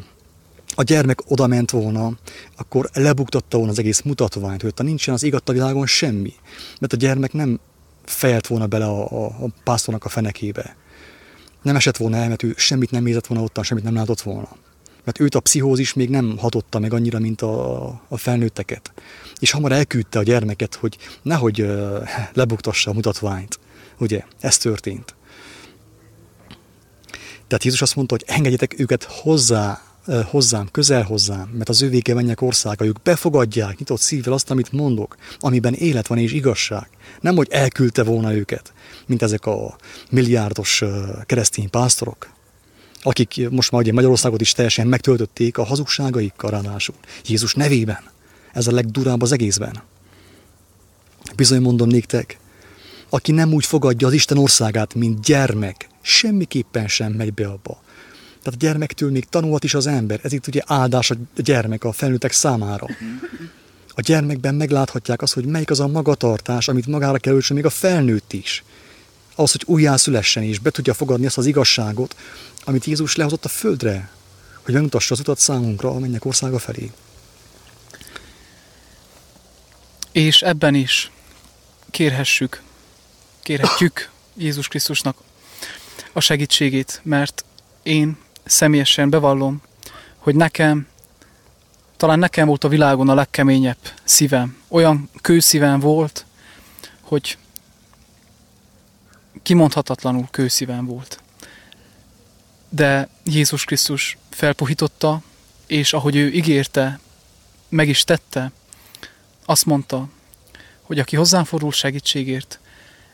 [0.75, 2.12] a gyermek oda ment volna,
[2.57, 6.33] akkor lebuktatta volna az egész mutatványt, hogy nincsen az igatta világon semmi.
[6.79, 7.60] Mert a gyermek nem
[8.05, 10.75] fejelt volna bele a, a, a pásztornak a fenekébe.
[11.62, 14.49] Nem esett volna el, mert ő semmit nem nézett volna ottan, semmit nem látott volna.
[15.08, 18.91] Mert őt a pszichózis még nem hatotta meg annyira, mint a, a felnőtteket.
[19.39, 23.60] És hamar elküldte a gyermeket, hogy nehogy uh, lebuktassa a mutatványt.
[24.00, 25.15] Ugye, ez történt.
[27.48, 29.82] Tehát Jézus azt mondta, hogy engedjetek őket hozzá,
[30.26, 35.15] hozzám, közel hozzám, mert az ővéke mennyek országa, ők befogadják nyitott szívvel azt, amit mondok,
[35.39, 36.89] amiben élet van és igazság.
[37.22, 38.74] Nem, hogy elküldte volna őket,
[39.06, 39.76] mint ezek a
[40.10, 40.84] milliárdos
[41.26, 42.36] keresztény pásztorok,
[43.01, 46.95] akik most már ugye Magyarországot is teljesen megtöltötték a hazugságaikkal ráadásul.
[47.25, 47.99] Jézus nevében.
[48.53, 49.81] Ez a legdurább az egészben.
[51.36, 52.38] Bizony mondom néktek,
[53.10, 57.81] aki nem úgy fogadja az Isten országát, mint gyermek, semmiképpen sem megy be abba.
[58.43, 60.19] Tehát a gyermektől még tanulhat is az ember.
[60.23, 62.88] Ez itt ugye áldás a gyermek a felnőttek számára.
[63.89, 68.33] A gyermekben megláthatják azt, hogy melyik az a magatartás, amit magára kell még a felnőtt
[68.33, 68.63] is.
[69.36, 72.15] Az, hogy újjászülessen és be tudja fogadni azt az igazságot,
[72.67, 74.10] amit Jézus lehozott a földre,
[74.63, 76.91] hogy megmutassa az utat számunkra a mennyek országa felé.
[80.12, 81.12] És ebben is
[81.91, 82.62] kérhessük,
[83.43, 85.17] kérhetjük Jézus Krisztusnak
[86.13, 87.45] a segítségét, mert
[87.84, 89.62] én személyesen bevallom,
[90.17, 90.88] hogy nekem,
[91.97, 94.58] talán nekem volt a világon a legkeményebb szívem.
[94.67, 96.25] Olyan kőszívem volt,
[97.01, 97.38] hogy
[99.43, 101.21] kimondhatatlanul kőszívem volt.
[102.69, 105.21] De Jézus Krisztus felpuhította,
[105.67, 106.99] és ahogy ő ígérte,
[107.69, 108.51] meg is tette,
[109.45, 110.08] azt mondta,
[110.82, 112.60] hogy aki hozzám fordul segítségért,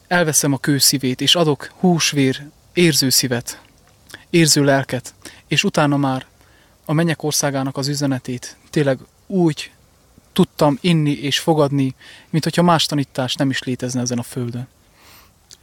[0.08, 3.62] elveszem a kőszívét, és adok húsvér érző szívet,
[4.30, 5.14] érző lelket,
[5.48, 6.26] és utána már
[6.86, 9.72] a mennyek országának az üzenetét tényleg úgy
[10.34, 11.96] tudtam inni és fogadni,
[12.30, 14.68] mint hogyha más tanítás nem is létezne ezen a földön.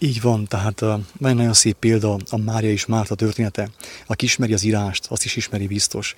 [0.03, 3.71] Így van, tehát uh, nagyon szép példa a Mária és Márta története.
[4.07, 6.15] Aki ismeri az írást, azt is ismeri biztos,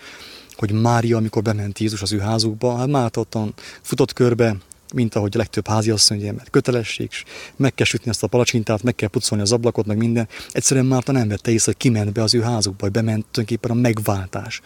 [0.57, 4.57] hogy Mária, amikor bement Jézus az ő házukba, hát Márta ottan futott körbe,
[4.95, 7.25] mint ahogy a legtöbb háziasszony, ugye, mert kötelesség, és
[7.57, 10.29] meg kell sütni azt a palacsintát, meg kell pucolni az ablakot, meg minden.
[10.51, 13.81] Egyszerűen Márta nem vette észre, hogy kiment be az ő házukba, hogy bement tulajdonképpen a
[13.81, 14.61] megváltás.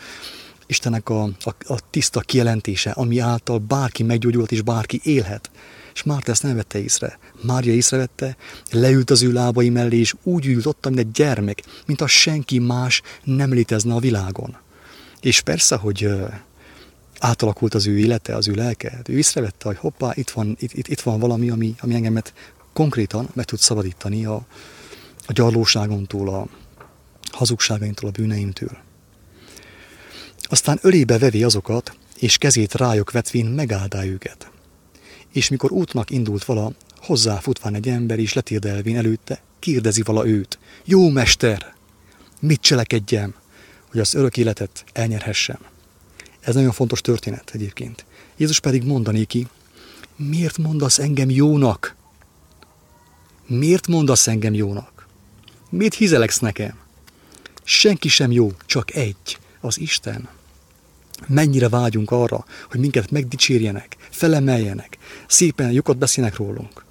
[0.67, 5.51] Istennek a, a, a tiszta kijelentése, ami által bárki meggyógyult és bárki élhet.
[5.97, 7.19] És Márta ezt nem vette észre.
[7.43, 8.37] Mária észrevette,
[8.71, 12.59] leült az ő lábai mellé, és úgy ült ott, mint egy gyermek, mint a senki
[12.59, 14.57] más nem létezne a világon.
[15.21, 16.09] És persze, hogy
[17.19, 19.01] átalakult az ő élete, az ő lelke.
[19.09, 22.33] Ő észrevette, hogy hoppá, itt van, itt, itt, itt van valami, ami, ami engemet
[22.73, 24.35] konkrétan meg tud szabadítani a,
[25.27, 26.47] a gyarlóságomtól, a
[27.31, 28.77] hazugságaimtól, a bűneimtől.
[30.43, 34.51] Aztán ölébe vevi azokat, és kezét rájuk vetvén megáldá őket.
[35.37, 40.59] És mikor útnak indult vala, hozzáfutván egy ember is letérdelvén előtte, kérdezi vala őt.
[40.85, 41.75] Jó mester,
[42.41, 43.35] mit cselekedjem,
[43.91, 45.59] hogy az örök életet elnyerhessem?
[46.41, 48.05] Ez nagyon fontos történet egyébként.
[48.37, 49.47] Jézus pedig mondani ki,
[50.17, 51.97] miért mondasz engem jónak?
[53.47, 55.07] Miért mondasz engem jónak?
[55.71, 56.79] Miért hizeleksz nekem?
[57.65, 60.29] Senki sem jó, csak egy, az Isten.
[61.27, 66.85] Mennyire vágyunk arra, hogy minket megdicsérjenek, felemeljenek, szépen lyukat beszélnek rólunk.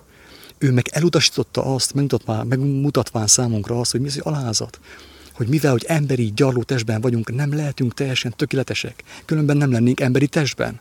[0.58, 4.80] Ő meg elutasította azt, megmutatván, megmutatván számunkra azt, hogy mi az, hogy alázat,
[5.34, 10.28] hogy mivel, hogy emberi gyarló testben vagyunk, nem lehetünk teljesen tökéletesek, különben nem lennénk emberi
[10.28, 10.80] testben.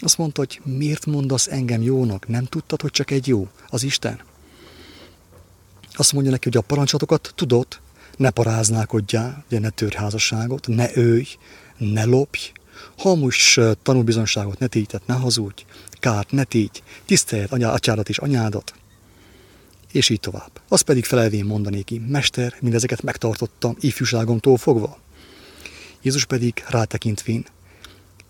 [0.00, 2.28] Azt mondta, hogy miért mondasz engem jónak?
[2.28, 4.20] Nem tudtad, hogy csak egy jó, az Isten?
[5.92, 7.66] Azt mondja neki, hogy a parancsatokat tudod,
[8.16, 11.26] ne paráználkodjál, ugye ne törj házasságot, ne ölj,
[11.76, 12.52] ne lopj,
[12.98, 18.74] hamus tanúbizonságot ne tégy, tehát ne hazudj, kárt ne tégy, tiszteld anyá, atyádat és anyádat,
[19.92, 20.60] és így tovább.
[20.68, 24.98] Az pedig felelvén mondanék ki, Mester, mindezeket megtartottam ifjúságomtól fogva.
[26.02, 27.44] Jézus pedig rátekintvén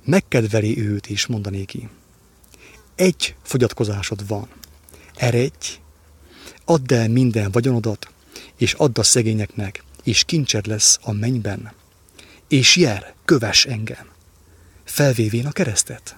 [0.04, 1.88] megkedveli őt és mondanék ki.
[2.94, 4.48] Egy fogyatkozásod van.
[5.16, 5.78] Eredj,
[6.64, 8.08] add el minden vagyonodat,
[8.56, 11.72] és add a szegényeknek, és kincsed lesz a mennyben.
[12.48, 14.11] És jer, köves engem,
[14.92, 16.16] felvévén a keresztet.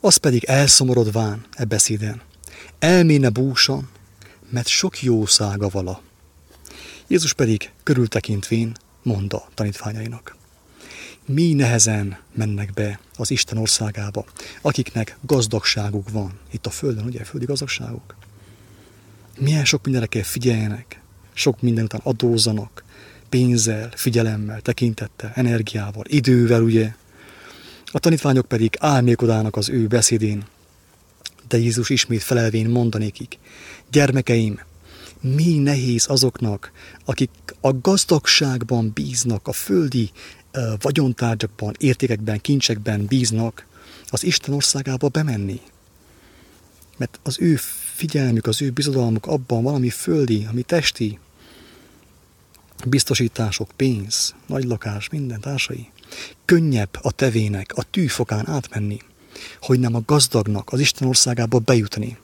[0.00, 2.20] Az pedig elszomorodván e beszéden,
[2.78, 3.82] elméne búsa,
[4.48, 6.02] mert sok jószága vala.
[7.06, 10.36] Jézus pedig körültekintvén mondta tanítványainak.
[11.24, 14.24] Mi nehezen mennek be az Isten országába,
[14.60, 16.38] akiknek gazdagságuk van.
[16.50, 18.16] Itt a Földön, ugye, földi gazdagságuk.
[19.38, 21.00] Milyen sok mindenre kell figyeljenek,
[21.32, 22.84] sok minden után adózzanak,
[23.30, 26.94] pénzzel, figyelemmel, tekintettel, energiával, idővel, ugye.
[27.84, 30.44] A tanítványok pedig álmélkodának az ő beszédén,
[31.48, 33.38] de Jézus ismét felelvén mondanékik,
[33.90, 34.60] gyermekeim,
[35.20, 36.72] mi nehéz azoknak,
[37.04, 40.10] akik a gazdagságban bíznak, a földi
[40.54, 43.66] uh, vagyontárgyakban, értékekben, kincsekben bíznak,
[44.08, 45.60] az Isten országába bemenni.
[46.96, 47.56] Mert az ő
[47.94, 51.18] figyelmük, az ő bizodalmuk abban valami földi, ami testi,
[52.86, 55.90] biztosítások, pénz, nagy lakás, minden társai.
[56.44, 58.98] Könnyebb a tevének, a tűfokán átmenni,
[59.60, 62.18] hogy nem a gazdagnak az Isten országába bejutni.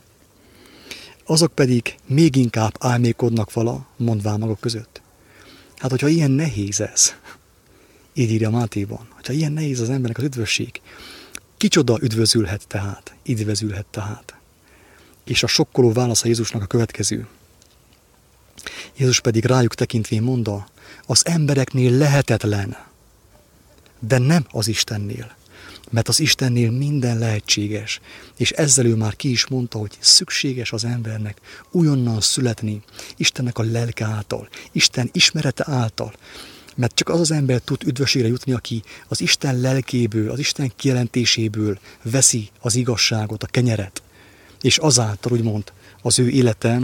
[1.24, 5.00] Azok pedig még inkább álmékodnak vala, mondván maguk között.
[5.76, 7.14] Hát, hogyha ilyen nehéz ez,
[8.14, 10.80] így írja Mátéban, hogyha ilyen nehéz az embernek az üdvösség,
[11.56, 14.34] kicsoda üdvözülhet tehát, üdvözülhet tehát.
[15.24, 17.26] És a sokkoló válasza Jézusnak a következő.
[18.96, 20.68] Jézus pedig rájuk tekintvén mondta,
[21.07, 22.76] az embereknél lehetetlen,
[24.00, 25.35] de nem az Istennél.
[25.90, 28.00] Mert az Istennél minden lehetséges,
[28.37, 32.83] és ezzel ő már ki is mondta, hogy szükséges az embernek újonnan születni
[33.16, 36.14] Istennek a lelke által, Isten ismerete által,
[36.76, 41.79] mert csak az az ember tud üdvösségre jutni, aki az Isten lelkéből, az Isten kijelentéséből
[42.02, 44.02] veszi az igazságot, a kenyeret,
[44.61, 46.81] és azáltal úgymond az ő élete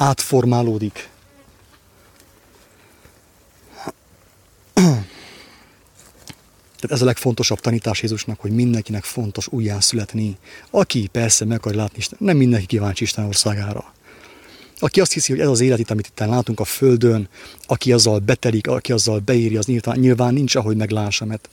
[0.00, 1.08] átformálódik.
[6.80, 10.36] Tehát ez a legfontosabb tanítás Jézusnak, hogy mindenkinek fontos újján születni.
[10.70, 13.92] Aki persze meg akar látni Isten, nem mindenki kíváncsi Isten országára.
[14.78, 17.28] Aki azt hiszi, hogy ez az élet itt, amit itt látunk a Földön,
[17.66, 21.48] aki azzal betelik, aki azzal beírja, az nyilván, nyilván nincs, ahogy meglássa, mert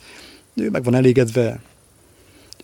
[0.54, 1.60] ő meg van elégedve,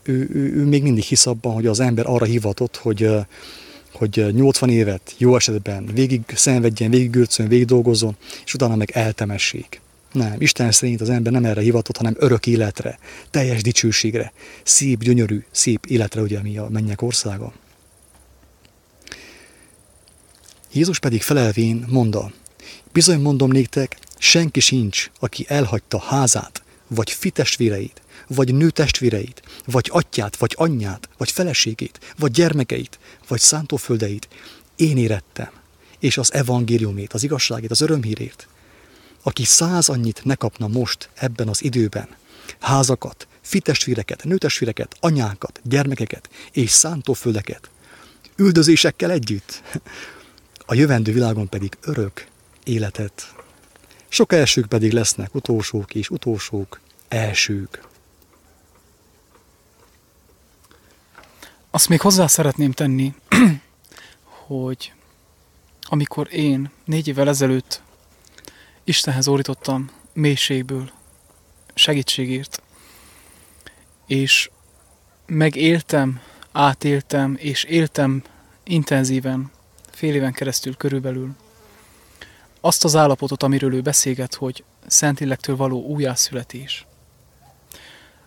[0.03, 3.09] ő, ő, ő még mindig hisz abban, hogy az ember arra hivatott, hogy,
[3.95, 9.81] hogy 80 évet jó esetben végig szenvedjen, végig gürcön, végig dolgozzon, és utána meg eltemessék.
[10.13, 12.99] Nem, Isten szerint az ember nem erre hivatott, hanem örök életre,
[13.31, 17.53] teljes dicsőségre, szép, gyönyörű, szép életre, ugye, mi a mennyek országa.
[20.73, 22.33] Jézus pedig felelvén mondta,
[22.93, 30.55] bizony mondom néktek, senki sincs, aki elhagyta házát, vagy fitestvéreit, vagy nőtestvéreit, vagy atyát, vagy
[30.57, 32.99] anyját, vagy feleségét, vagy gyermekeit,
[33.29, 34.29] vagy szántóföldeit,
[34.77, 35.51] én érettem,
[35.99, 38.49] és az evangéliumét, az igazságét, az örömhírét,
[39.23, 42.09] aki száz annyit ne kapna most ebben az időben,
[42.61, 47.71] házakat, fitestvéreket, nőtestvéreket, anyákat, gyermekeket és szántóföldeket,
[48.37, 49.63] üldözésekkel együtt,
[50.67, 52.27] a jövendő világon pedig örök
[52.65, 53.35] életet.
[54.09, 57.83] Sok elsők pedig lesznek utolsók és utolsók elsők.
[61.75, 63.15] Azt még hozzá szeretném tenni,
[64.47, 64.93] hogy
[65.83, 67.83] amikor én négy évvel ezelőtt
[68.85, 70.91] Istenhez orítottam mélységből
[71.75, 72.63] segítségért,
[74.07, 74.51] és
[75.27, 76.21] megéltem
[76.53, 78.23] átéltem, és éltem
[78.65, 79.51] intenzíven,
[79.91, 81.31] fél éven keresztül körülbelül,
[82.61, 86.87] azt az állapotot, amiről ő beszélget, hogy Szentillektől való újjászületés.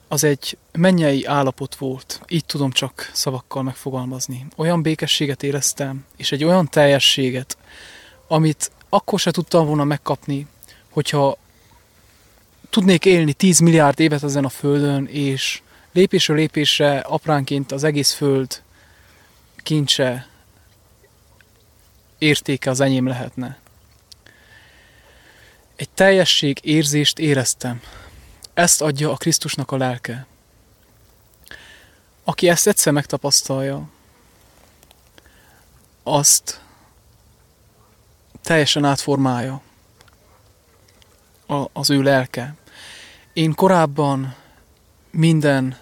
[0.07, 4.45] Az egy mennyei állapot volt, így tudom csak szavakkal megfogalmazni.
[4.55, 7.57] Olyan békességet éreztem, és egy olyan teljességet,
[8.27, 10.47] amit akkor se tudtam volna megkapni,
[10.89, 11.37] hogyha
[12.69, 18.61] tudnék élni 10 milliárd évet ezen a földön, és lépésről lépésre apránként az egész föld
[19.57, 20.27] kincse
[22.17, 23.59] értéke az enyém lehetne.
[25.75, 27.81] Egy teljesség érzést éreztem.
[28.57, 30.25] Ezt adja a Krisztusnak a lelke.
[32.23, 33.89] Aki ezt egyszer megtapasztalja,
[36.03, 36.61] azt
[38.41, 39.61] teljesen átformálja
[41.73, 42.55] az ő lelke.
[43.33, 44.35] Én korábban
[45.11, 45.77] minden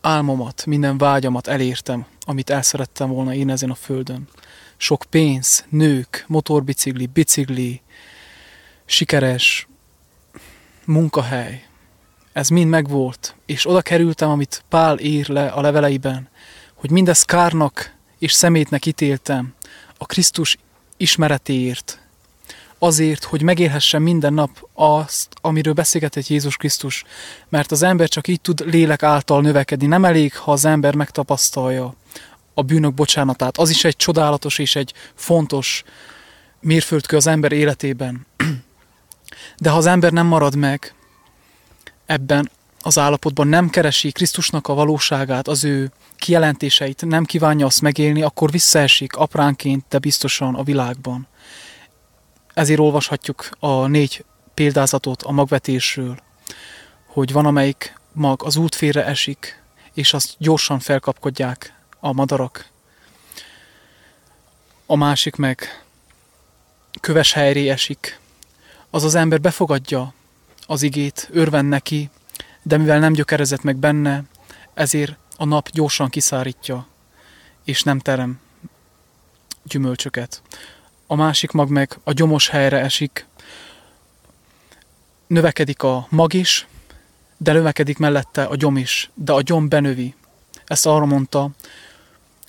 [0.00, 4.28] álmomat, minden vágyamat elértem, amit el szerettem volna én ezen a földön.
[4.76, 7.82] Sok pénz, nők, motorbicikli, bicikli,
[8.84, 9.68] sikeres
[10.86, 11.64] munkahely.
[12.32, 16.28] Ez mind megvolt, és oda kerültem, amit Pál ír le a leveleiben,
[16.74, 19.54] hogy mindez kárnak és szemétnek ítéltem
[19.98, 20.56] a Krisztus
[20.96, 21.98] ismeretéért,
[22.78, 27.04] azért, hogy megélhessen minden nap azt, amiről beszélgetett Jézus Krisztus,
[27.48, 29.86] mert az ember csak így tud lélek által növekedni.
[29.86, 31.94] Nem elég, ha az ember megtapasztalja
[32.54, 33.58] a bűnök bocsánatát.
[33.58, 35.82] Az is egy csodálatos és egy fontos
[36.60, 38.26] mérföldkő az ember életében.
[39.56, 40.94] De ha az ember nem marad meg
[42.06, 42.50] ebben
[42.80, 48.50] az állapotban, nem keresi Krisztusnak a valóságát, az ő kijelentéseit, nem kívánja azt megélni, akkor
[48.50, 51.26] visszaesik apránként, de biztosan a világban.
[52.54, 54.24] Ezért olvashatjuk a négy
[54.54, 56.18] példázatot a magvetésről,
[57.06, 59.62] hogy van amelyik mag az út félre esik,
[59.94, 62.66] és azt gyorsan felkapkodják a madarak.
[64.86, 65.84] A másik meg
[67.00, 68.18] köves helyré esik.
[68.94, 70.14] Az az ember befogadja
[70.66, 72.10] az igét, örven neki,
[72.62, 74.22] de mivel nem gyökerezett meg benne,
[74.74, 76.86] ezért a nap gyorsan kiszárítja,
[77.64, 78.40] és nem terem
[79.62, 80.42] gyümölcsöket
[81.06, 83.26] a másik mag meg a gyomos helyre esik.
[85.26, 86.66] Növekedik a mag is,
[87.36, 90.14] de növekedik mellette a gyom is, de a gyom benövi.
[90.64, 91.50] Ezt arra mondta,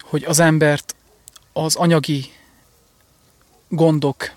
[0.02, 0.96] hogy az embert
[1.54, 2.32] az anyagi
[3.68, 4.34] gondok,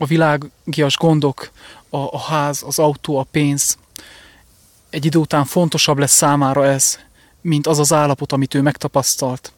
[0.00, 1.50] a világias gondok,
[1.88, 3.78] a, a ház, az autó, a pénz,
[4.90, 6.98] egy idő után fontosabb lesz számára ez,
[7.40, 9.52] mint az az állapot, amit ő megtapasztalt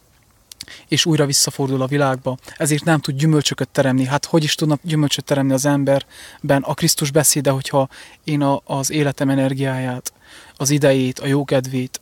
[0.89, 4.05] és újra visszafordul a világba, ezért nem tud gyümölcsöket teremni.
[4.05, 7.89] Hát hogy is tudna gyümölcsöt teremni az emberben a Krisztus beszéde, hogyha
[8.25, 10.13] én a, az életem energiáját,
[10.57, 12.01] az idejét, a jókedvét,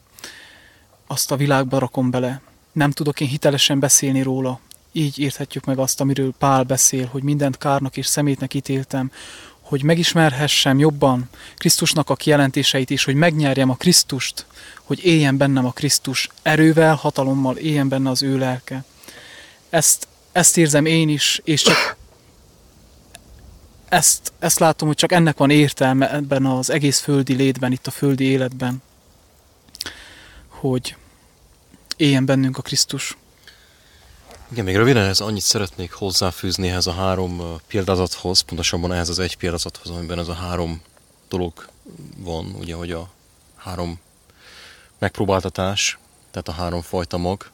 [1.06, 2.40] azt a világba rakom bele.
[2.72, 4.60] Nem tudok én hitelesen beszélni róla.
[4.92, 9.10] Így érthetjük meg azt, amiről Pál beszél, hogy mindent kárnak és szemétnek ítéltem,
[9.60, 14.46] hogy megismerhessem jobban Krisztusnak a kijelentéseit is, hogy megnyerjem a Krisztust,
[14.82, 18.84] hogy éljen bennem a Krisztus erővel, hatalommal, éljen benne az ő lelke.
[19.70, 21.96] Ezt, ezt érzem én is, és csak
[23.88, 27.90] ezt, ezt látom, hogy csak ennek van értelme ebben az egész földi létben, itt a
[27.90, 28.82] földi életben,
[30.48, 30.96] hogy
[31.96, 33.16] éljen bennünk a Krisztus.
[34.50, 39.36] Igen, még röviden ez annyit szeretnék hozzáfűzni ehhez a három példázathoz, pontosabban ehhez az egy
[39.36, 40.82] példázathoz, amiben ez a három
[41.28, 41.68] dolog
[42.16, 43.10] van, ugye, hogy a
[43.56, 44.00] három
[44.98, 45.98] megpróbáltatás,
[46.30, 47.50] tehát a három fajta mag,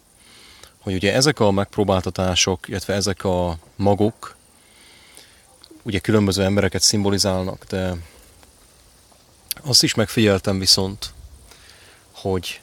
[0.79, 4.37] hogy ugye ezek a megpróbáltatások, illetve ezek a magok
[5.83, 7.95] ugye különböző embereket szimbolizálnak, de
[9.63, 11.13] azt is megfigyeltem viszont,
[12.13, 12.61] hogy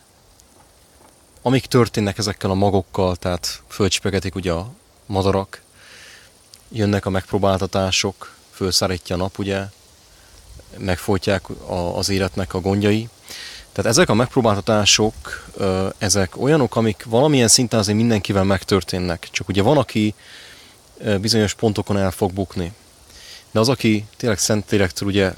[1.46, 4.72] amik történnek ezekkel a magokkal, tehát fölcsipegetik ugye a
[5.06, 5.62] madarak,
[6.70, 9.64] jönnek a megpróbáltatások, fölszárítja a nap, ugye,
[10.78, 13.10] megfolytják a, az életnek a gondjai.
[13.72, 15.14] Tehát ezek a megpróbáltatások,
[15.98, 19.28] ezek olyanok, amik valamilyen szinten azért mindenkivel megtörténnek.
[19.32, 20.14] Csak ugye van, aki
[21.22, 22.74] bizonyos pontokon el fog bukni.
[23.52, 25.34] De az, aki tényleg Szentlélektől ugye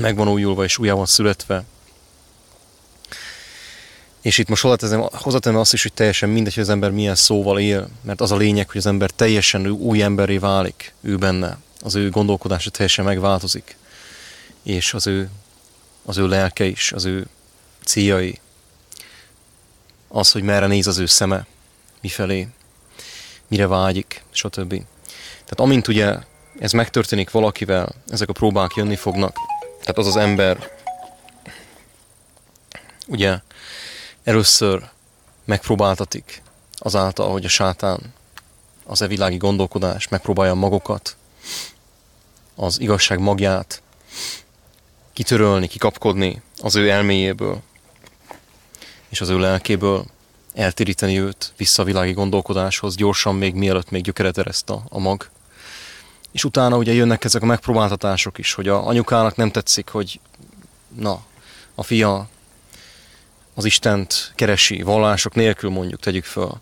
[0.00, 1.64] meg van újulva és újjá van születve,
[4.20, 4.62] és itt most
[5.12, 8.36] hozzátenem azt is, hogy teljesen mindegy, hogy az ember milyen szóval él, mert az a
[8.36, 11.58] lényeg, hogy az ember teljesen új emberé válik, ő benne.
[11.82, 13.76] Az ő gondolkodása teljesen megváltozik.
[14.62, 15.30] És az ő,
[16.04, 17.26] az ő lelke is, az ő
[17.84, 18.38] céljai,
[20.08, 21.46] az, hogy merre néz az ő szeme,
[22.00, 22.48] mifelé,
[23.48, 24.68] mire vágyik, stb.
[25.30, 26.16] Tehát amint ugye
[26.58, 29.36] ez megtörténik valakivel, ezek a próbák jönni fognak,
[29.80, 30.70] tehát az az ember
[33.06, 33.38] ugye
[34.24, 34.88] először
[35.44, 36.42] megpróbáltatik
[36.78, 38.00] azáltal, hogy a sátán,
[38.84, 41.16] az e világi gondolkodás megpróbálja magukat,
[42.54, 43.82] az igazság magját
[45.12, 47.60] kitörölni, kikapkodni az ő elméjéből,
[49.08, 50.04] és az ő lelkéből,
[50.54, 55.28] eltéríteni őt vissza a világi gondolkodáshoz, gyorsan még mielőtt még gyökeret ereszt a, a mag.
[56.32, 60.20] És utána ugye jönnek ezek a megpróbáltatások is, hogy a anyukának nem tetszik, hogy
[60.96, 61.22] na,
[61.74, 62.28] a fia
[63.54, 66.52] az Istent keresi, vallások nélkül mondjuk tegyük föl,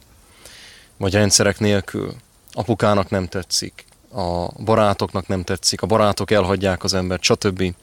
[0.97, 2.15] vagy rendszerek nélkül.
[2.53, 7.75] Apukának nem tetszik, a barátoknak nem tetszik, a barátok elhagyják az embert, stb.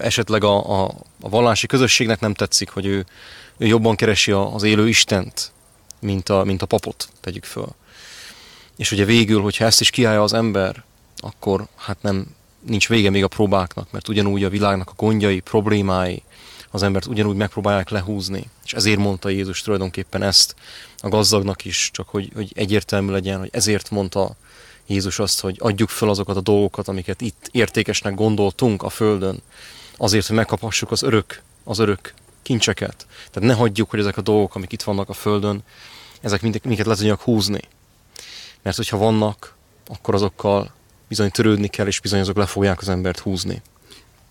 [0.00, 3.06] Esetleg a, a, a vallási közösségnek nem tetszik, hogy ő,
[3.56, 5.52] ő jobban keresi az élő Istent,
[6.00, 7.68] mint a, mint a papot, tegyük föl.
[8.76, 10.84] És ugye végül, hogyha ezt is kiállja az ember,
[11.16, 12.26] akkor hát nem,
[12.60, 16.22] nincs vége még a próbáknak, mert ugyanúgy a világnak a gondjai, problémái,
[16.74, 18.50] az embert ugyanúgy megpróbálják lehúzni.
[18.64, 20.54] És ezért mondta Jézus tulajdonképpen ezt
[20.98, 24.36] a gazdagnak is, csak hogy, hogy egyértelmű legyen, hogy ezért mondta
[24.86, 29.42] Jézus azt, hogy adjuk fel azokat a dolgokat, amiket itt értékesnek gondoltunk a Földön,
[29.96, 33.06] azért, hogy megkaphassuk az örök, az örök kincseket.
[33.30, 35.62] Tehát ne hagyjuk, hogy ezek a dolgok, amik itt vannak a Földön,
[36.20, 37.60] ezek minket le tudjak húzni.
[38.62, 39.54] Mert hogyha vannak,
[39.86, 40.72] akkor azokkal
[41.08, 43.62] bizony törődni kell, és bizony azok le fogják az embert húzni.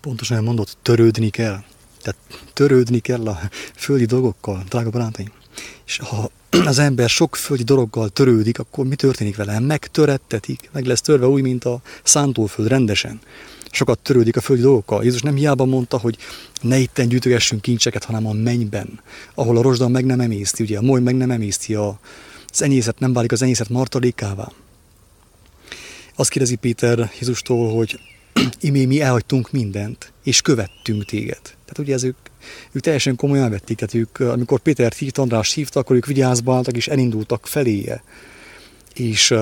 [0.00, 1.64] Pontosan mondott, törődni kell.
[2.02, 2.20] Tehát
[2.52, 3.38] törődni kell a
[3.74, 5.30] földi dolgokkal, drága barátaim.
[5.86, 6.30] És ha
[6.64, 9.60] az ember sok földi dologgal törődik, akkor mi történik vele?
[9.60, 13.20] Megtörettetik, meg lesz törve úgy, mint a szántóföld rendesen.
[13.70, 15.04] Sokat törődik a földi dolgokkal.
[15.04, 16.16] Jézus nem hiába mondta, hogy
[16.60, 19.00] ne itten gyűjtögessünk kincseket, hanem a mennyben,
[19.34, 21.98] ahol a rozsda meg nem emészti, ugye a moly meg nem emészti, a,
[22.48, 24.52] az enyészet nem válik az enyészet martalékává.
[26.14, 28.00] Azt kérdezi Péter Jézustól, hogy
[28.60, 31.40] imé mi elhagytunk mindent, és követtünk téged.
[31.42, 32.16] Tehát ugye ez ők,
[32.72, 36.76] ők teljesen komolyan vették, tehát ők, amikor Péter hívt, András hívta, akkor ők vigyázba álltak,
[36.76, 38.02] és elindultak feléje.
[38.94, 39.38] És uh,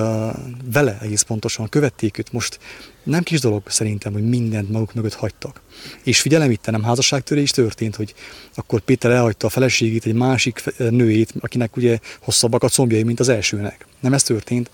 [0.73, 2.33] vele egész pontosan követték őt.
[2.33, 2.59] Most
[3.03, 5.61] nem kis dolog szerintem, hogy mindent maguk mögött hagytak.
[6.03, 8.15] És figyelem, itt nem házasságtörés történt, hogy
[8.55, 13.29] akkor Péter elhagyta a feleségét, egy másik nőjét, akinek ugye hosszabbak a combjai, mint az
[13.29, 13.87] elsőnek.
[14.01, 14.71] Nem ez történt,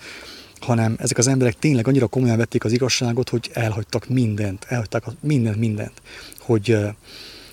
[0.59, 5.57] hanem ezek az emberek tényleg annyira komolyan vették az igazságot, hogy elhagytak mindent, elhagyták mindent,
[5.57, 6.01] mindent,
[6.39, 6.77] hogy,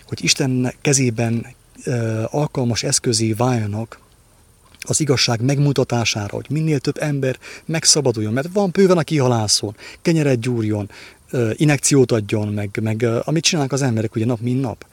[0.06, 1.46] hogy Isten kezében
[2.30, 4.02] alkalmas eszközé váljanak
[4.86, 10.90] az igazság megmutatására, hogy minél több ember megszabaduljon, mert van bőven, aki halászon, kenyeret gyúrjon,
[11.52, 14.86] inekciót adjon, meg, meg amit csinálnak az emberek ugye nap, mint nap.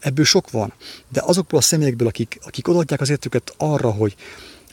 [0.00, 0.72] Ebből sok van,
[1.08, 4.14] de azokból a személyekből, akik, akik odaadják az értüket arra, hogy,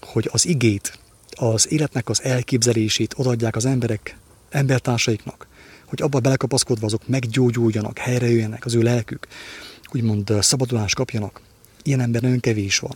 [0.02, 1.00] hogy az igét,
[1.36, 4.18] az életnek az elképzelését odaadják az emberek,
[4.50, 5.48] embertársaiknak,
[5.86, 9.28] hogy abba belekapaszkodva azok meggyógyuljanak, helyrejöjjenek, az ő lelkük,
[9.94, 11.42] úgymond szabadulást kapjanak.
[11.84, 12.96] Ilyen ember nagyon kevés van.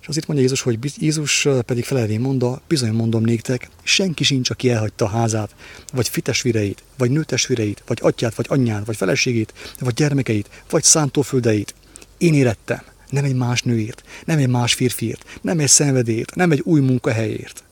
[0.00, 4.70] És azért mondja Jézus, hogy Jézus pedig felelvén mondta, bizony mondom néktek, senki sincs, aki
[4.70, 5.54] elhagyta a házát,
[5.92, 11.74] vagy fitesvireit, vagy nőtesvireit, vagy atyát, vagy anyját, vagy feleségét, vagy gyermekeit, vagy szántóföldeit.
[12.18, 16.60] Én érettem, nem egy más nőért, nem egy más férfiért, nem egy szenvedélyért, nem egy
[16.60, 17.64] új munkahelyért,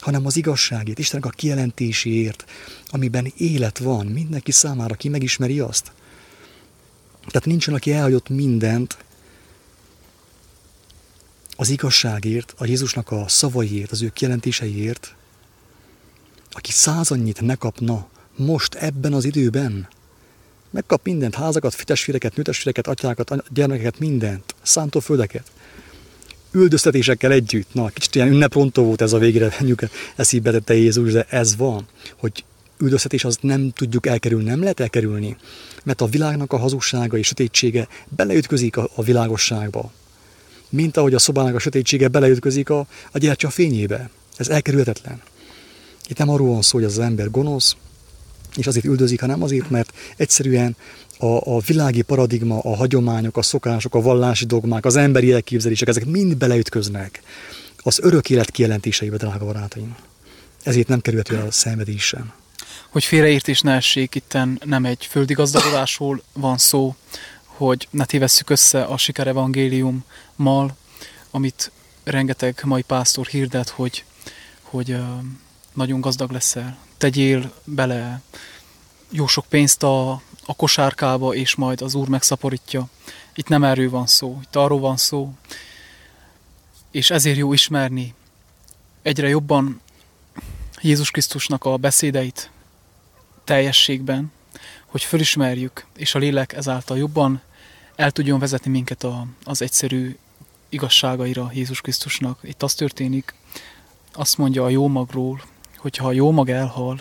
[0.00, 2.44] hanem az igazságért, Istennek a kijelentéséért,
[2.86, 5.92] amiben élet van mindenki számára, aki megismeri azt.
[7.26, 8.96] Tehát nincsen, aki elhagyott mindent
[11.56, 15.14] az igazságért, a Jézusnak a szavaiért, az ő kijelentéseiért,
[16.50, 19.88] aki százannyit ne kapna most ebben az időben,
[20.70, 25.50] Megkap mindent, házakat, fitesféreket, nőtesféreket, atyákat, gyermekeket, mindent, szántóföldeket.
[26.52, 27.74] Üldöztetésekkel együtt.
[27.74, 29.82] Na, kicsit ilyen ünneprontó volt ez a mondjuk
[30.16, 32.44] eszébe tette Jézus, de ez van, hogy
[32.78, 35.36] üldöztetés azt nem tudjuk elkerülni, nem lehet elkerülni,
[35.84, 39.92] mert a világnak a hazugsága és sötétsége beleütközik a, a világosságba.
[40.68, 44.10] Mint ahogy a szobának a sötétsége beleütközik a, a gyertya fényébe.
[44.36, 45.22] Ez elkerülhetetlen.
[46.08, 47.76] Itt nem arról van szó, hogy az ember gonosz,
[48.56, 50.76] és azért üldözik, hanem azért, mert egyszerűen
[51.18, 56.04] a, a világi paradigma, a hagyományok, a szokások, a vallási dogmák, az emberi elképzelések, ezek
[56.04, 57.22] mind beleütköznek
[57.82, 59.96] az örök élet kijelentéseibe, drága barátaim.
[60.62, 62.32] Ezért nem kerülhető el a szenvedés sem.
[62.88, 66.94] Hogy félreértés ne essék, itten nem egy földi gazdagodásról van szó,
[67.44, 70.76] hogy ne tévesszük össze a sikerevangéliummal,
[71.30, 71.70] amit
[72.04, 74.04] rengeteg mai pásztor hirdet, hogy,
[74.62, 74.96] hogy
[75.74, 78.20] nagyon gazdag leszel, tegyél bele
[79.10, 80.10] jó sok pénzt a,
[80.46, 82.88] a kosárkába, és majd az Úr megszaporítja.
[83.34, 85.32] Itt nem erről van szó, itt arról van szó,
[86.90, 88.14] és ezért jó ismerni
[89.02, 89.80] egyre jobban
[90.80, 92.50] Jézus Krisztusnak a beszédeit
[93.44, 94.32] teljességben,
[94.86, 97.40] hogy fölismerjük, és a lélek ezáltal jobban
[97.96, 100.16] el tudjon vezetni minket a, az egyszerű
[100.68, 102.38] igazságaira Jézus Krisztusnak.
[102.42, 103.34] Itt az történik,
[104.12, 105.42] azt mondja a jó magról,
[105.80, 106.98] hogyha a jó mag elhal,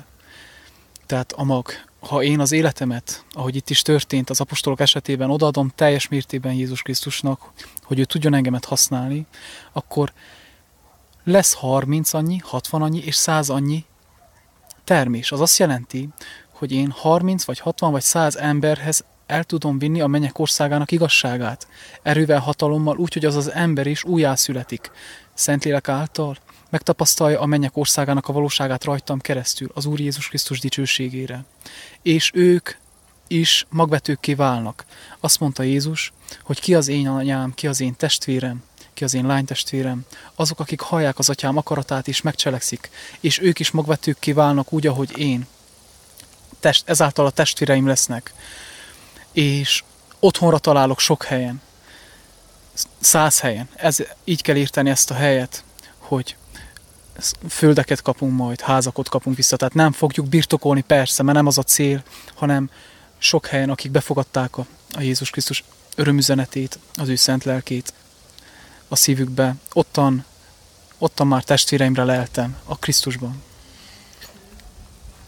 [1.05, 1.67] tehát a mag,
[1.99, 6.82] ha én az életemet, ahogy itt is történt az apostolok esetében, odaadom teljes mértében Jézus
[6.82, 7.51] Krisztusnak,
[7.84, 9.25] hogy ő tudjon engemet használni,
[9.71, 10.13] akkor
[11.23, 13.86] lesz 30 annyi, 60 annyi és 100 annyi
[14.84, 15.32] termés.
[15.32, 16.09] Az azt jelenti,
[16.53, 21.67] hogy én 30 vagy 60 vagy 100 emberhez el tudom vinni a mennyek országának igazságát.
[22.01, 24.91] Erővel, hatalommal, úgy, hogy az az ember is újjászületik.
[25.34, 26.38] Szentlélek által
[26.70, 31.43] megtapasztalja a mennyek országának a valóságát rajtam keresztül, az Úr Jézus Krisztus dicsőségére.
[32.01, 32.70] És ők
[33.28, 34.86] is magvetőkké válnak.
[35.20, 36.13] Azt mondta Jézus,
[36.43, 38.63] hogy ki az én anyám, ki az én testvérem,
[38.93, 40.05] ki az én lánytestvérem,
[40.36, 42.89] azok, akik hallják az atyám akaratát és megcselekszik,
[43.20, 45.47] és ők is magvetőkké válnak úgy, ahogy én.
[46.59, 48.34] Test, ezáltal a testvéreim lesznek.
[49.32, 49.84] És
[50.20, 51.61] otthonra találok sok helyen,
[52.99, 53.70] száz helyen.
[53.76, 55.63] Ez, így kell írteni ezt a helyet,
[55.97, 56.36] hogy
[57.49, 59.57] földeket kapunk majd, házakot kapunk vissza.
[59.57, 62.03] Tehát nem fogjuk birtokolni persze, mert nem az a cél,
[62.36, 62.70] hanem
[63.17, 65.63] sok helyen, akik befogadták a, a Jézus Krisztus
[65.95, 67.93] örömüzenetét, az ő szent lelkét
[68.88, 70.26] a szívükbe, ottan,
[70.97, 73.43] ottan már testvéreimre leltem a Krisztusban.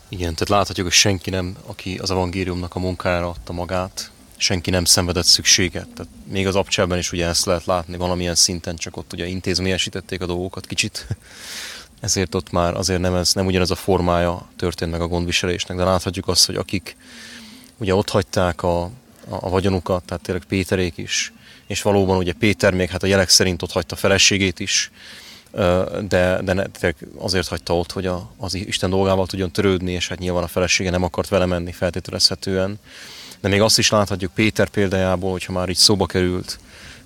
[0.09, 4.85] Igen, tehát láthatjuk, hogy senki nem, aki az evangéliumnak a munkára adta magát, senki nem
[4.85, 5.87] szenvedett szükséget.
[5.87, 10.21] Tehát még az abcsában is ugye ezt lehet látni valamilyen szinten, csak ott ugye intézményesítették
[10.21, 11.07] a dolgokat kicsit.
[12.01, 15.83] Ezért ott már azért nem, ez, nem ugyanez a formája történt meg a gondviselésnek, de
[15.83, 16.95] láthatjuk azt, hogy akik
[17.77, 18.89] ugye ott hagyták a, a,
[19.29, 21.33] a vagyonukat, tehát tényleg Péterék is,
[21.67, 24.91] és valóban ugye Péter még hát a jelek szerint ott hagyta feleségét is,
[26.07, 26.69] de, de
[27.17, 30.89] azért hagyta ott, hogy a, az Isten dolgával tudjon törődni, és hát nyilván a felesége
[30.89, 32.79] nem akart vele menni feltételezhetően.
[33.39, 36.59] De még azt is láthatjuk Péter példájából, hogyha már így szóba került,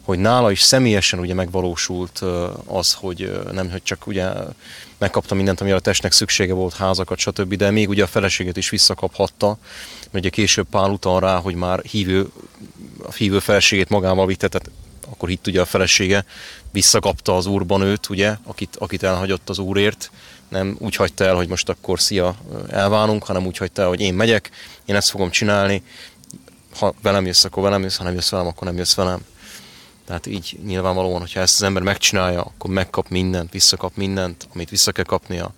[0.06, 2.24] hogy nála is személyesen ugye megvalósult
[2.66, 4.28] az, hogy nem, hogy csak ugye
[4.97, 8.70] megkapta mindent, amire a testnek szüksége volt, házakat, stb., de még ugye a feleséget is
[8.70, 9.58] visszakaphatta,
[9.99, 12.28] mert ugye később Pál utal rá, hogy már hívő,
[13.03, 14.70] a hívő feleségét magával vitte, tehát
[15.10, 16.26] akkor hitt ugye a felesége,
[16.72, 20.12] visszakapta az úrban őt, ugye, akit, akit elhagyott az úrért,
[20.49, 22.36] nem úgy hagyta el, hogy most akkor szia,
[22.70, 24.49] elválunk, hanem úgy hagyta el, hogy én megyek,
[24.86, 25.84] én ezt fogom csinálni,
[26.80, 29.20] ha velem jössz, akkor velem jössz, ha nem jössz velem, akkor nem jössz velem.
[30.06, 34.91] Tehát így nyilvánvalóan, hogyha ezt az ember megcsinálja, akkor megkap mindent, visszakap mindent, amit vissza
[34.91, 35.53] kell kapnia,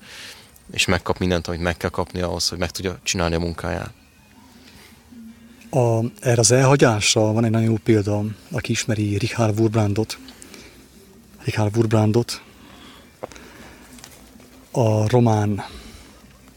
[0.71, 3.93] és megkap mindent, amit meg kell kapnia ahhoz, hogy meg tudja csinálni a munkáját.
[5.69, 10.17] A, erre az elhagyásra van egy nagyon jó példa, aki ismeri Richard Wurbrandot.
[11.43, 12.41] Richard Wurbrandot,
[14.71, 15.63] a román,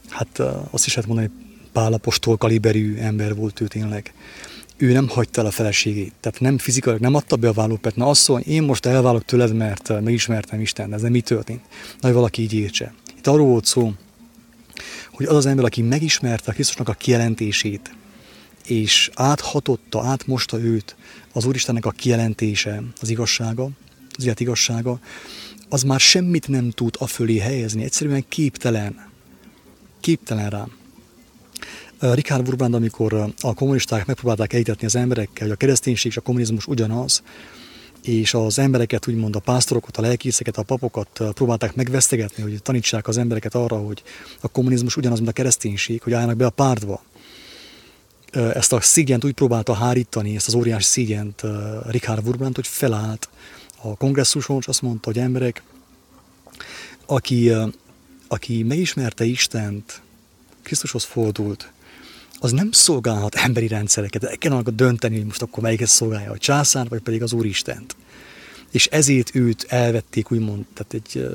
[0.08, 0.38] hát
[0.70, 1.30] azt is lehet mondani,
[1.72, 4.12] pálapostól kaliberű ember volt ő tényleg
[4.80, 6.12] ő nem hagyta el a feleségét.
[6.20, 7.96] Tehát nem fizikailag nem adta be a vállópet.
[7.96, 11.60] Na mondja, én most elválok tőled, mert megismertem Isten, ez nem mi történt.
[12.00, 12.94] Na, hogy valaki így értse.
[13.16, 13.92] Itt arról volt szó,
[15.12, 17.94] hogy az az ember, aki megismerte a Krisztusnak a kijelentését,
[18.64, 20.96] és áthatotta, átmosta őt
[21.32, 23.68] az Úristennek a kijelentése, az igazsága,
[24.16, 25.00] az élet igazsága,
[25.68, 29.08] az már semmit nem tud a fölé helyezni, egyszerűen képtelen.
[30.00, 30.79] Képtelen rám.
[32.00, 36.66] Richard Wurbrand, amikor a kommunisták megpróbálták elítetni az emberekkel, hogy a kereszténység és a kommunizmus
[36.66, 37.22] ugyanaz,
[38.02, 43.16] és az embereket, úgymond a pásztorokat, a lelkészeket, a papokat próbálták megvesztegetni, hogy tanítsák az
[43.16, 44.02] embereket arra, hogy
[44.40, 47.02] a kommunizmus ugyanaz, mint a kereszténység, hogy álljanak be a pártba.
[48.32, 51.42] Ezt a szígyent úgy próbálta hárítani, ezt az óriási szígyent
[51.86, 53.28] Richard Wurbrand, hogy felállt
[53.82, 55.62] a kongresszuson, és azt mondta, hogy emberek,
[57.06, 57.52] aki,
[58.28, 60.00] aki megismerte Istent,
[60.62, 61.72] Krisztushoz fordult,
[62.40, 66.88] az nem szolgálhat emberi rendszereket, de kell dönteni, hogy most akkor melyiket szolgálja, a császár,
[66.88, 67.96] vagy pedig az Úristent.
[68.70, 71.28] És ezért őt elvették, úgymond, tehát egy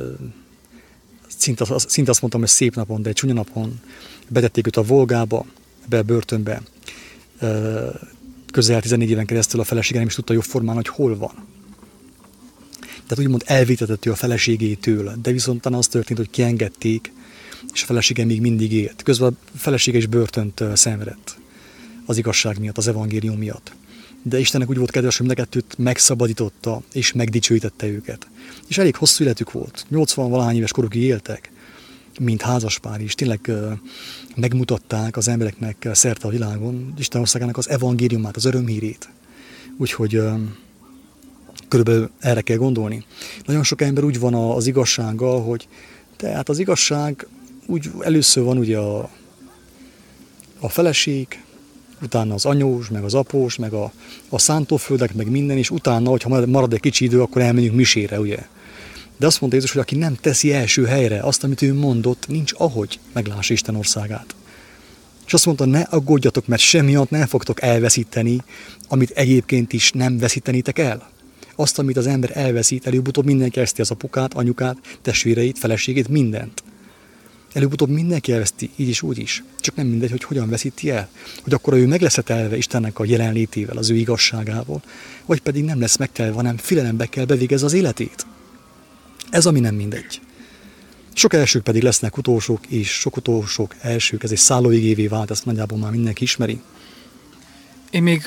[1.27, 3.81] szinte, szinte azt mondtam, hogy szép napon, de egy csúnya napon
[4.27, 5.45] betették őt a Volgába,
[5.89, 6.61] be a börtönbe.
[8.51, 11.33] Közel 14 éven keresztül a felesége nem is tudta formán, hogy hol van.
[13.07, 17.11] Tehát úgymond elvétetett ő a feleségétől, de viszont az történt, hogy kiengedték,
[17.73, 19.03] és a felesége még mindig élt.
[19.03, 21.37] Közben a felesége is börtönt szenvedett
[22.05, 23.75] az igazság miatt, az evangélium miatt.
[24.23, 28.27] De Istennek úgy volt kedves, hogy mind megszabadította, és megdicsőítette őket.
[28.67, 29.85] És elég hosszú életük volt.
[29.89, 31.51] 80 valahány éves korukig éltek,
[32.19, 33.15] mint házaspár is.
[33.15, 33.51] Tényleg
[34.35, 39.09] megmutatták az embereknek szerte a világon Isten országának az evangéliumát, az örömhírét.
[39.77, 40.21] Úgyhogy
[41.67, 43.05] körülbelül erre kell gondolni.
[43.45, 45.67] Nagyon sok ember úgy van az igazsággal, hogy
[46.15, 47.27] tehát az igazság
[47.65, 49.09] úgy először van ugye a,
[50.59, 51.43] a feleség,
[52.01, 53.91] utána az anyós, meg az após, meg a,
[54.29, 58.45] a szántóföldek, meg minden, és utána, hogyha marad egy kicsi idő, akkor elmenjünk misére, ugye?
[59.17, 62.51] De azt mondta Jézus, hogy aki nem teszi első helyre azt, amit ő mondott, nincs
[62.57, 64.35] ahogy meglássa Isten országát.
[65.25, 68.41] És azt mondta, ne aggódjatok, mert semmiatt nem fogtok elveszíteni,
[68.87, 71.09] amit egyébként is nem veszítenítek el.
[71.55, 76.63] Azt, amit az ember elveszít, előbb-utóbb mindenki elveszti az apukát, anyukát, testvéreit, feleségét, mindent.
[77.55, 79.43] Előbb-utóbb mindenki elveszti, így is, úgy is.
[79.59, 81.09] Csak nem mindegy, hogy hogyan veszíti el.
[81.43, 84.81] Hogy akkor ő meg lesz telve Istennek a jelenlétével, az ő igazságával,
[85.25, 88.25] vagy pedig nem lesz megtelve, hanem filelembe kell bevégez az életét.
[89.29, 90.21] Ez ami nem mindegy.
[91.13, 95.77] Sok elsők pedig lesznek utolsók, és sok utolsók elsők, ez egy szállóigévé vált, ezt nagyjából
[95.77, 96.61] már mindenki ismeri.
[97.89, 98.21] Én még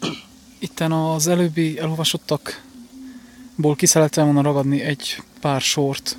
[0.58, 6.18] itten az előbbi elolvasottakból ki szerettem volna ragadni egy pár sort,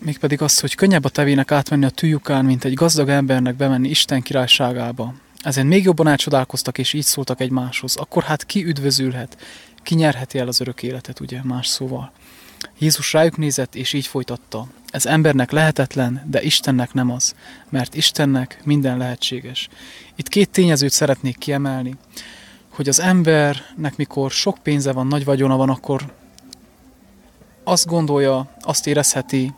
[0.00, 4.22] mégpedig az, hogy könnyebb a tevének átmenni a tűjukán, mint egy gazdag embernek bemenni Isten
[4.22, 5.14] királyságába.
[5.42, 7.96] Ezért még jobban elcsodálkoztak, és így szóltak egymáshoz.
[7.96, 9.36] Akkor hát ki üdvözülhet,
[9.82, 12.12] ki nyerheti el az örök életet, ugye, más szóval.
[12.78, 14.66] Jézus rájuk nézett, és így folytatta.
[14.90, 17.34] Ez embernek lehetetlen, de Istennek nem az,
[17.68, 19.68] mert Istennek minden lehetséges.
[20.16, 21.94] Itt két tényezőt szeretnék kiemelni,
[22.68, 26.12] hogy az embernek, mikor sok pénze van, nagy vagyona van, akkor
[27.64, 29.52] azt gondolja, azt érezheti,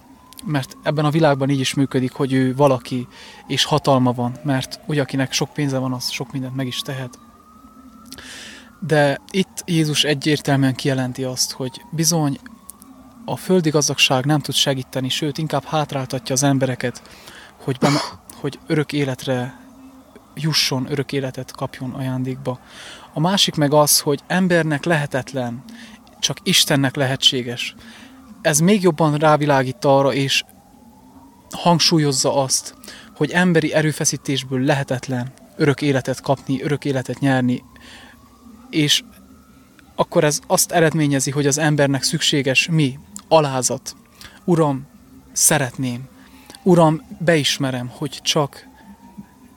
[0.44, 3.08] mert ebben a világban így is működik, hogy ő valaki,
[3.46, 7.18] és hatalma van, mert ugye akinek sok pénze van, az sok mindent meg is tehet.
[8.80, 12.38] De itt Jézus egyértelműen kijelenti azt, hogy bizony
[13.24, 17.02] a földi gazdagság nem tud segíteni, sőt, inkább hátráltatja az embereket,
[17.56, 18.00] hogy, benne,
[18.40, 19.60] hogy örök életre
[20.34, 22.60] jusson, örök életet kapjon ajándékba.
[23.12, 25.64] A másik meg az, hogy embernek lehetetlen,
[26.20, 27.74] csak Istennek lehetséges.
[28.42, 30.44] Ez még jobban rávilágít arra, és
[31.50, 32.74] hangsúlyozza azt,
[33.16, 37.64] hogy emberi erőfeszítésből lehetetlen örök életet kapni, örök életet nyerni,
[38.70, 39.02] és
[39.94, 42.98] akkor ez azt eredményezi, hogy az embernek szükséges mi?
[43.28, 43.96] alázat.
[44.44, 44.86] Uram,
[45.32, 46.08] szeretném.
[46.62, 48.66] Uram, beismerem, hogy csak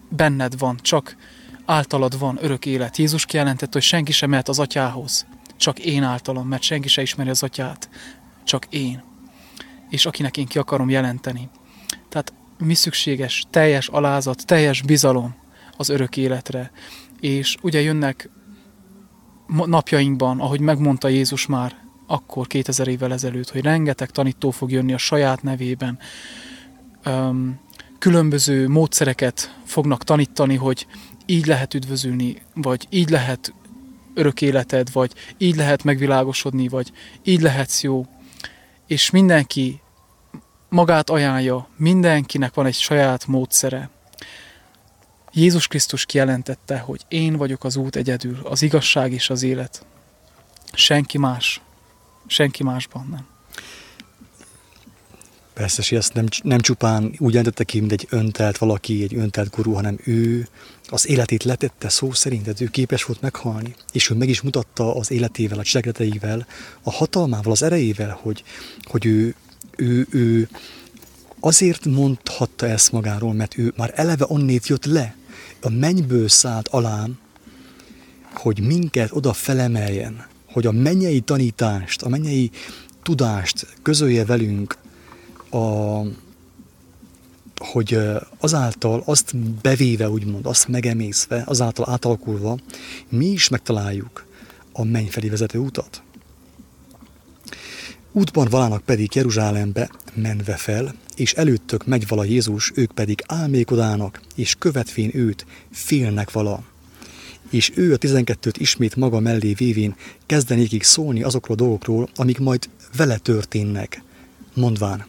[0.10, 1.16] benned van, csak
[1.66, 2.98] általad van örök élet.
[2.98, 5.26] Jézus kijelentette, hogy senki sem mehet az atyához,
[5.58, 7.90] csak én általam, mert senki sem ismeri az atyát,
[8.46, 9.04] csak én.
[9.90, 11.50] És akinek én ki akarom jelenteni.
[12.10, 13.46] Tehát mi szükséges?
[13.50, 15.36] Teljes alázat, teljes bizalom
[15.78, 16.72] az örök életre.
[17.20, 18.30] És ugye jönnek
[19.66, 24.98] napjainkban, ahogy megmondta Jézus már, akkor 2000 évvel ezelőtt, hogy rengeteg tanító fog jönni a
[24.98, 26.00] saját nevében,
[28.00, 30.88] különböző módszereket fognak tanítani, hogy
[31.26, 33.54] így lehet üdvözülni, vagy így lehet
[34.14, 36.92] örök életed, vagy így lehet megvilágosodni, vagy
[37.24, 38.06] így lehetsz jó.
[38.88, 39.82] És mindenki
[40.70, 43.90] magát ajánlja, mindenkinek van egy saját módszere.
[45.32, 49.86] Jézus Krisztus kijelentette, hogy én vagyok az út egyedül, az igazság és az élet.
[50.74, 51.62] Senki más
[52.28, 53.28] senki másban nem.
[55.54, 59.56] Persze, és ezt nem, nem csupán úgy jelentette ki, mint egy öntelt valaki, egy öntelt
[59.56, 60.48] gurú, hanem ő
[60.90, 64.96] az életét letette szó szerint, tehát ő képes volt meghalni, és ő meg is mutatta
[64.96, 66.48] az életével, a cselekedeteivel,
[66.82, 68.44] a hatalmával, az erejével, hogy,
[68.84, 69.36] hogy ő,
[69.76, 70.50] ő, ő
[71.40, 75.16] azért mondhatta ezt magáról, mert ő már eleve onnét jött le,
[75.62, 77.18] a mennyből szállt alám,
[78.34, 82.52] hogy minket oda felemeljen, hogy a mennyei tanítást, a mennyei
[83.04, 84.78] tudást közölje velünk,
[85.50, 85.58] a,
[87.66, 88.00] hogy
[88.38, 92.58] azáltal azt bevéve, úgymond, azt megemészve, azáltal átalakulva,
[93.10, 94.26] mi is megtaláljuk
[94.74, 96.02] a menny felé vezető utat.
[98.12, 104.56] Útban valának pedig Jeruzsálembe menve fel, és előttök megy vala Jézus, ők pedig álmékodának, és
[104.56, 106.64] követvén őt félnek vala
[107.50, 109.96] és ő a 12-t ismét maga mellé vévén
[110.26, 114.02] kezdenékig szólni azokról a dolgokról, amik majd vele történnek,
[114.54, 115.06] mondván,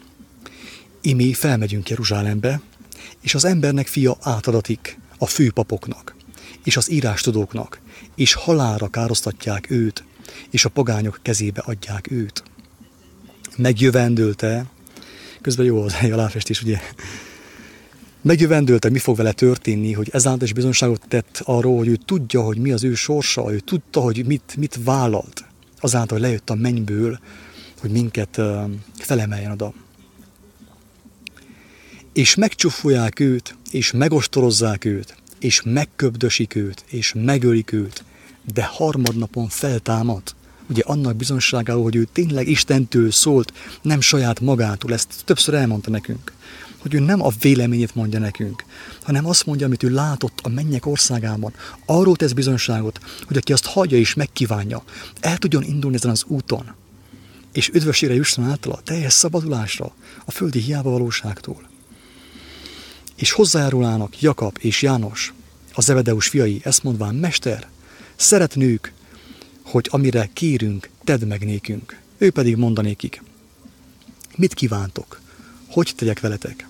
[1.07, 2.61] imé felmegyünk Jeruzsálembe,
[3.21, 6.15] és az embernek fia átadatik a főpapoknak,
[6.63, 7.79] és az írástudóknak,
[8.15, 10.03] és halára károsztatják őt,
[10.49, 12.43] és a pogányok kezébe adják őt.
[13.57, 14.65] Megjövendőlte,
[15.41, 16.79] közben jó az aláfestés, ugye,
[18.21, 22.57] Megjövendőlte, mi fog vele történni, hogy ezáltal is bizonságot tett arról, hogy ő tudja, hogy
[22.57, 25.45] mi az ő sorsa, ő tudta, hogy mit, mit vállalt.
[25.79, 27.19] Azáltal, hogy lejött a mennyből,
[27.79, 28.41] hogy minket
[28.97, 29.73] felemeljen oda.
[32.17, 38.03] És megcsúfolják őt, és megostorozzák őt, és megköbdösik őt, és megölik őt,
[38.53, 40.21] de harmadnapon feltámad.
[40.69, 46.31] ugye annak bizonságáról, hogy ő tényleg Istentől szólt, nem saját magától, ezt többször elmondta nekünk
[46.77, 48.65] hogy ő nem a véleményét mondja nekünk,
[49.03, 51.53] hanem azt mondja, amit ő látott a mennyek országában.
[51.85, 54.83] Arról tesz bizonyságot, hogy aki azt hagyja és megkívánja,
[55.19, 56.75] el tudjon indulni ezen az úton,
[57.53, 59.93] és üdvösségre jusson általa, teljes szabadulásra
[60.25, 61.75] a földi hiába valóságtól.
[63.17, 65.33] És hozzájárulának Jakab és János,
[65.73, 67.67] a Zebedeus fiai, ezt mondván, Mester,
[68.15, 68.93] szeretnők,
[69.61, 71.99] hogy amire kérünk, tedd meg nékünk.
[72.17, 73.21] Ő pedig mondanékik,
[74.35, 75.21] mit kívántok,
[75.67, 76.67] hogy tegyek veletek?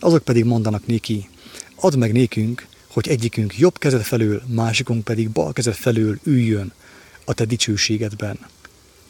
[0.00, 1.28] Azok pedig mondanak néki,
[1.74, 6.72] add meg nékünk, hogy egyikünk jobb kezed felől, másikunk pedig bal kezed felől üljön
[7.24, 8.38] a te dicsőségedben.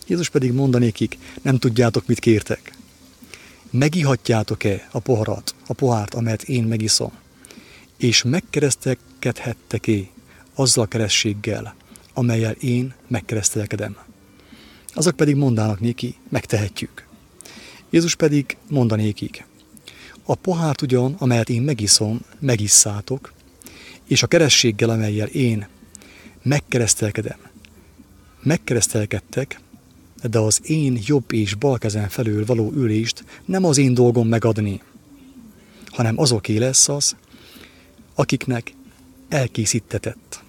[0.07, 2.76] Jézus pedig mondanékik, nem tudjátok, mit kértek.
[3.71, 7.13] Megihatjátok-e a poharat, a pohárt, amelyet én megiszom?
[7.97, 9.99] És megkeresztelkedhettek-e
[10.55, 11.75] azzal a kerességgel,
[12.15, 13.97] amelyel én megkeresztelkedem?
[14.89, 17.07] Azok pedig mondának néki, megtehetjük.
[17.91, 19.45] Jézus pedig mondanékik,
[20.25, 23.33] a pohárt ugyan, amelyet én megiszom, megisszátok,
[24.05, 25.69] és a kerességgel, amelyel én
[26.43, 27.39] megkeresztelkedem,
[28.43, 29.61] megkeresztelkedtek,
[30.23, 34.83] de az én jobb és bal kezem felől való ülést nem az én dolgom megadni,
[35.87, 37.17] hanem azoké lesz az,
[38.15, 38.75] akiknek
[39.29, 40.45] elkészítetett.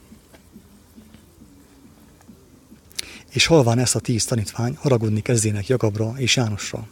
[3.30, 6.88] És halván ezt a tíz tanítvány haragudni kezdének Jakabra és Jánosra.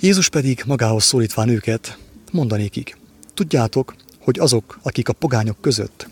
[0.00, 1.98] Jézus pedig magához szólítván őket,
[2.32, 2.96] mondanékik,
[3.34, 6.08] tudjátok, hogy azok, akik a pogányok között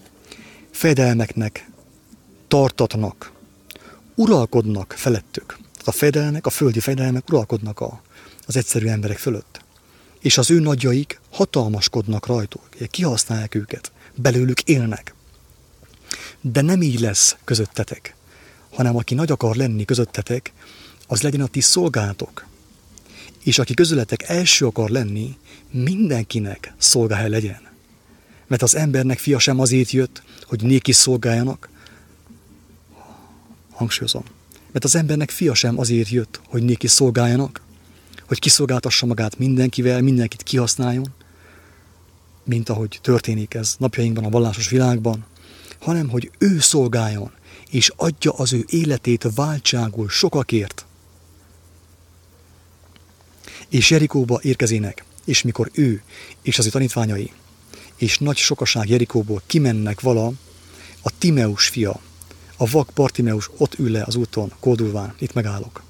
[0.82, 1.70] fejedelmeknek
[2.48, 3.32] tartatnak,
[4.14, 5.46] uralkodnak felettük.
[5.46, 8.02] Tehát a fejedelmek, a földi fejedelmek uralkodnak a,
[8.46, 9.64] az egyszerű emberek fölött.
[10.20, 15.14] És az ő nagyjaik hatalmaskodnak rajtuk, kihasználják őket, belőlük élnek.
[16.40, 18.14] De nem így lesz közöttetek,
[18.70, 20.52] hanem aki nagy akar lenni közöttetek,
[21.06, 22.46] az legyen a ti szolgálatok,
[23.42, 25.36] és aki közületek első akar lenni,
[25.70, 27.71] mindenkinek szolgáhely legyen.
[28.52, 31.68] Mert az embernek fia sem azért jött, hogy néki szolgáljanak,
[33.70, 34.22] hangsúlyozom,
[34.72, 37.62] mert az embernek fia sem azért jött, hogy néki szolgáljanak,
[38.26, 41.12] hogy kiszolgáltassa magát mindenkivel, mindenkit kihasználjon,
[42.44, 45.24] mint ahogy történik ez napjainkban a vallásos világban,
[45.78, 47.30] hanem hogy ő szolgáljon,
[47.70, 50.86] és adja az ő életét váltságul sokakért,
[53.68, 56.02] és Jerikóba érkezének, és mikor ő
[56.42, 57.32] és az ő tanítványai
[57.96, 60.32] és nagy sokaság Jerikóból kimennek vala,
[61.02, 62.00] a Timeus fia,
[62.56, 65.82] a vak Bartimeus ott ül le az úton, kódulván, itt megállok.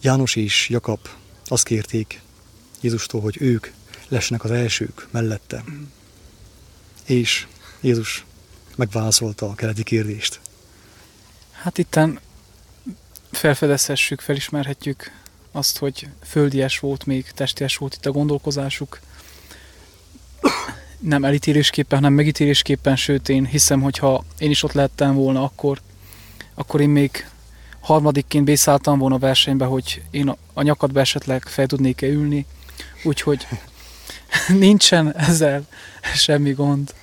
[0.00, 1.08] János és Jakab
[1.44, 2.20] azt kérték
[2.80, 3.70] Jézustól, hogy ők
[4.08, 5.64] lessenek az elsők mellette.
[7.04, 7.46] És
[7.80, 8.24] Jézus
[8.76, 10.40] megválaszolta a keleti kérdést.
[11.50, 12.20] Hát itten
[13.30, 15.12] felfedezhessük, felismerhetjük
[15.52, 19.00] azt, hogy földies volt még, testies volt itt a gondolkozásuk.
[20.98, 25.80] Nem elítélésképpen, hanem megítélésképpen, sőt én hiszem, hogy ha én is ott lehettem volna, akkor,
[26.54, 27.26] akkor én még
[27.80, 32.46] harmadikként bészálltam volna a versenybe, hogy én a nyakadba esetleg fel tudnék-e ülni,
[33.04, 33.46] úgyhogy
[34.48, 35.66] nincsen ezzel
[36.14, 36.94] semmi gond.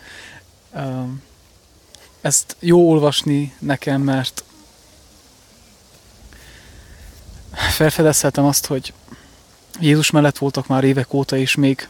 [2.22, 4.44] Ezt jó olvasni nekem, mert
[7.56, 8.94] felfedezhetem azt, hogy
[9.80, 11.88] Jézus mellett voltak már évek óta, és még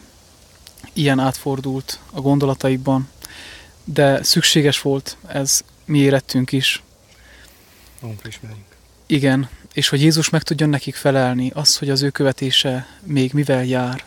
[0.93, 3.09] ilyen átfordult a gondolataikban,
[3.83, 6.83] de szükséges volt ez mi érettünk is.
[9.05, 13.63] Igen, és hogy Jézus meg tudjon nekik felelni, az, hogy az ő követése még mivel
[13.63, 14.03] jár.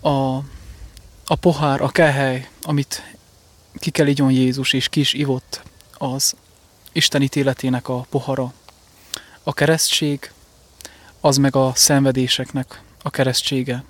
[0.00, 0.36] A,
[1.26, 3.02] a pohár, a kehely, amit
[3.74, 5.62] ki kell igyon Jézus, és ki is ivott,
[5.92, 6.34] az
[6.92, 8.52] Isten ítéletének a pohara,
[9.48, 10.30] a keresztség
[11.20, 13.84] az meg a szenvedéseknek a keresztsége,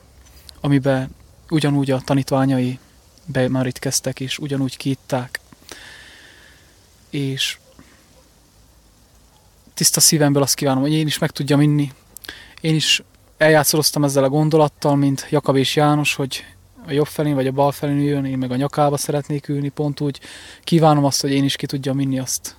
[0.60, 1.14] amiben
[1.48, 2.78] ugyanúgy a tanítványai
[3.24, 5.40] bemerítkeztek, és ugyanúgy kiitták.
[7.10, 7.58] És
[9.74, 11.92] tiszta szívemből azt kívánom, hogy én is meg tudjam inni.
[12.60, 13.02] Én is
[13.36, 16.44] eljátszoloztam ezzel a gondolattal, mint Jakab és János, hogy
[16.86, 20.00] a jobb felén vagy a bal felén jön, én meg a nyakába szeretnék ülni, pont
[20.00, 20.20] úgy
[20.64, 22.56] kívánom azt, hogy én is ki tudjam inni azt,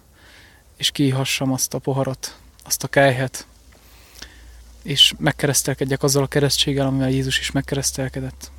[0.77, 3.47] és kihassam azt a poharat, azt a kejhet,
[4.83, 8.51] és megkeresztelkedjek azzal a keresztséggel, amivel Jézus is megkeresztelkedett.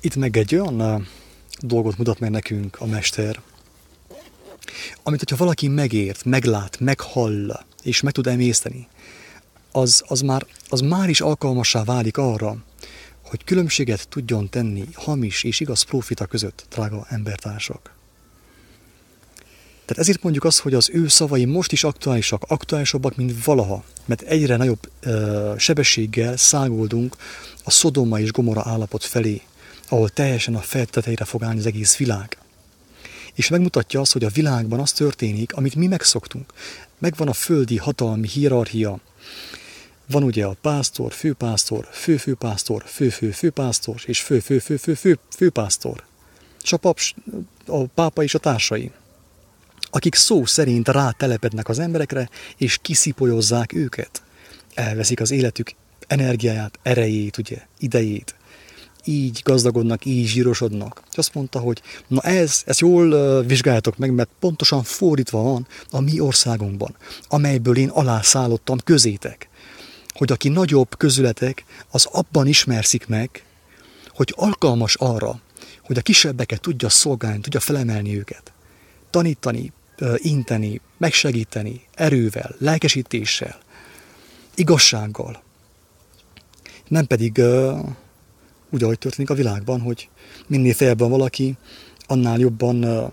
[0.00, 1.02] Itt meg egy olyan uh,
[1.58, 3.40] dolgot mutat meg nekünk a Mester,
[5.02, 8.88] amit, hogyha valaki megért, meglát, meghall, és meg tud emészteni,
[9.72, 12.56] az, az, már, az már is alkalmassá válik arra,
[13.22, 17.93] hogy különbséget tudjon tenni hamis és igaz profita között, drága embertársak.
[19.84, 24.22] Tehát ezért mondjuk azt, hogy az ő szavai most is aktuálisak, aktuálisabbak, mint valaha, mert
[24.22, 27.16] egyre nagyobb ö, sebességgel szágoldunk
[27.64, 29.40] a Szodoma és Gomora állapot felé,
[29.88, 32.38] ahol teljesen a feltetejére fog állni az egész világ.
[33.34, 36.52] És megmutatja azt, hogy a világban az történik, amit mi megszoktunk.
[36.98, 38.98] Megvan a földi hatalmi hierarchia,
[40.06, 46.04] van ugye a pásztor, főpásztor, főfőpásztor, fő-fő-főpásztor és fő-fő-fő-fő-főpásztor.
[46.62, 47.14] És a, paps,
[47.66, 48.90] a pápa és a társai,
[49.94, 54.22] akik szó szerint rátelepednek az emberekre, és kiszipolyozzák őket.
[54.74, 55.72] Elveszik az életük
[56.06, 58.34] energiáját, erejét, ugye, idejét.
[59.04, 61.02] Így gazdagodnak, így zsírosodnak.
[61.10, 66.00] És azt mondta, hogy na ez, ezt jól vizsgáljátok meg, mert pontosan fordítva van a
[66.00, 66.96] mi országunkban,
[67.28, 69.48] amelyből én alászállottam közétek
[70.14, 73.44] hogy aki nagyobb közületek, az abban ismerszik meg,
[74.08, 75.40] hogy alkalmas arra,
[75.82, 78.52] hogy a kisebbeket tudja szolgálni, tudja felemelni őket.
[79.10, 79.72] Tanítani,
[80.16, 83.58] inteni, megsegíteni, erővel, lelkesítéssel,
[84.54, 85.42] igazsággal.
[86.88, 87.38] Nem pedig
[88.70, 90.08] úgy, ahogy történik a világban, hogy
[90.46, 91.56] minél feljebb valaki,
[92.06, 93.10] annál jobban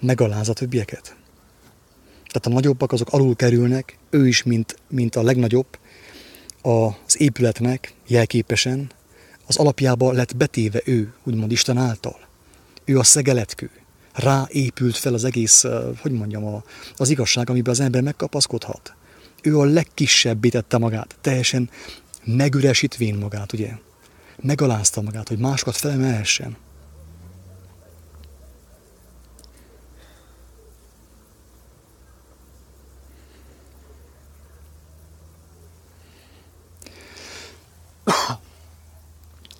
[0.00, 1.16] megaláz a többieket.
[2.26, 5.78] Tehát a nagyobbak azok alul kerülnek, ő is, mint, mint a legnagyobb,
[6.62, 8.90] az épületnek jelképesen,
[9.46, 12.18] az alapjába lett betéve ő, úgymond Isten által.
[12.84, 13.70] Ő a szegeletkő.
[14.12, 15.64] Rá épült fel az egész,
[16.00, 16.62] hogy mondjam,
[16.96, 18.94] az igazság, amiben az ember megkapaszkodhat.
[19.42, 21.70] Ő a legkisebbé tette magát, teljesen
[22.24, 23.70] megüresítvén magát, ugye?
[24.42, 26.56] Megalázta magát, hogy másokat felemelhessen.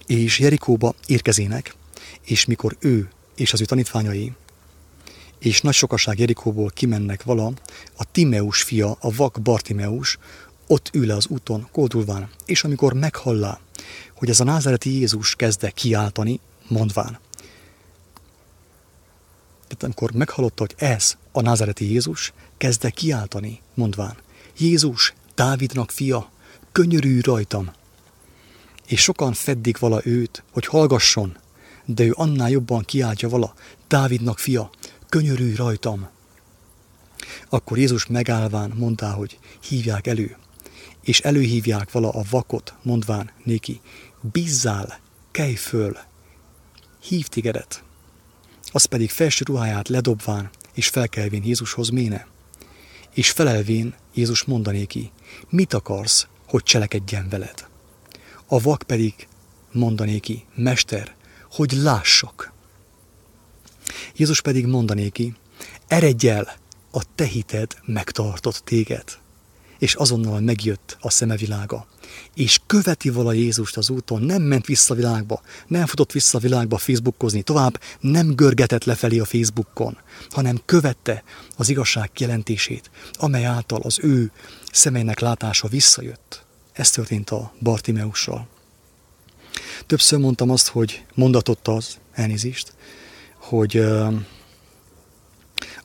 [0.07, 1.75] és Jerikóba érkezének,
[2.25, 3.09] és mikor ő
[3.41, 4.33] és az ő tanítványai
[5.39, 7.53] és nagy sokaság Jerikóból kimennek vala,
[7.97, 10.19] a Timeus fia, a vak Bartimeus,
[10.67, 13.61] ott ül az úton, koldulván, és amikor meghallá,
[14.15, 17.19] hogy ez a názereti Jézus kezde kiáltani, mondván.
[19.63, 24.17] Tehát amikor meghallotta, hogy ez a názereti Jézus, kezde kiáltani, mondván.
[24.59, 26.31] Jézus, Dávidnak fia,
[26.73, 27.71] könyörülj rajtam
[28.87, 31.37] és sokan feddik vala őt, hogy hallgasson,
[31.95, 33.55] de ő annál jobban kiáltja vala,
[33.89, 34.71] Dávidnak fia,
[35.09, 36.09] könyörülj rajtam.
[37.49, 39.39] Akkor Jézus megállván mondta, hogy
[39.69, 40.37] hívják elő,
[41.03, 43.81] és előhívják vala a vakot, mondván néki,
[44.21, 44.99] bízzál,
[45.31, 45.97] kelj föl,
[47.03, 47.83] hív tigedet.
[48.73, 52.27] Az pedig felső ruháját ledobván, és felkelvén Jézushoz méne.
[53.15, 55.11] És felelvén Jézus mondanéki,
[55.49, 57.69] mit akarsz, hogy cselekedjen veled?
[58.53, 59.15] a vak pedig
[59.73, 61.15] mondanéki, Mester,
[61.51, 62.53] hogy lássak.
[64.17, 65.35] Jézus pedig mondanéki,
[65.87, 66.59] eredj el,
[66.91, 69.05] a te hited megtartott téged.
[69.79, 71.87] És azonnal megjött a szemevilága.
[72.35, 76.41] És követi vala Jézust az úton, nem ment vissza a világba, nem futott vissza a
[76.41, 79.99] világba Facebookozni, tovább nem görgetett lefelé a Facebookon,
[80.31, 81.23] hanem követte
[81.57, 84.33] az igazság jelentését, amely által az ő
[84.73, 86.45] szemeinek látása visszajött.
[86.73, 88.49] Ez történt a Bartimeussal.
[89.91, 92.73] Többször mondtam azt, hogy mondatott az, elnézést,
[93.37, 93.77] hogy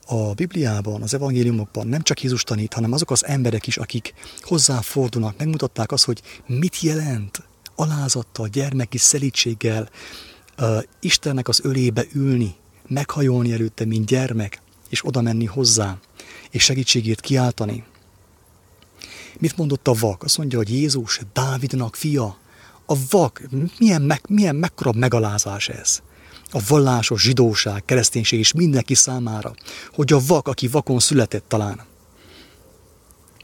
[0.05, 5.37] a Bibliában, az evangéliumokban nem csak Jézus tanít, hanem azok az emberek is, akik hozzáfordulnak,
[5.37, 7.43] megmutatták azt, hogy mit jelent
[7.75, 9.89] alázattal, gyermeki szelítséggel
[10.99, 12.55] Istennek az ölébe ülni,
[12.87, 15.97] meghajolni előtte, mint gyermek, és oda menni hozzá,
[16.49, 17.83] és segítségét kiáltani.
[19.39, 20.23] Mit mondott a vak?
[20.23, 22.43] Azt mondja, hogy Jézus Dávidnak fia.
[22.85, 23.41] A vak,
[23.79, 26.01] milyen, meg, milyen mekkora megalázás ez?
[26.51, 29.53] A vallásos zsidóság, kereszténység is mindenki számára,
[29.93, 31.81] hogy a vak, aki vakon született talán,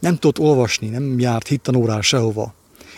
[0.02, 2.54] nem tudott olvasni, nem járt hittanórára sehova.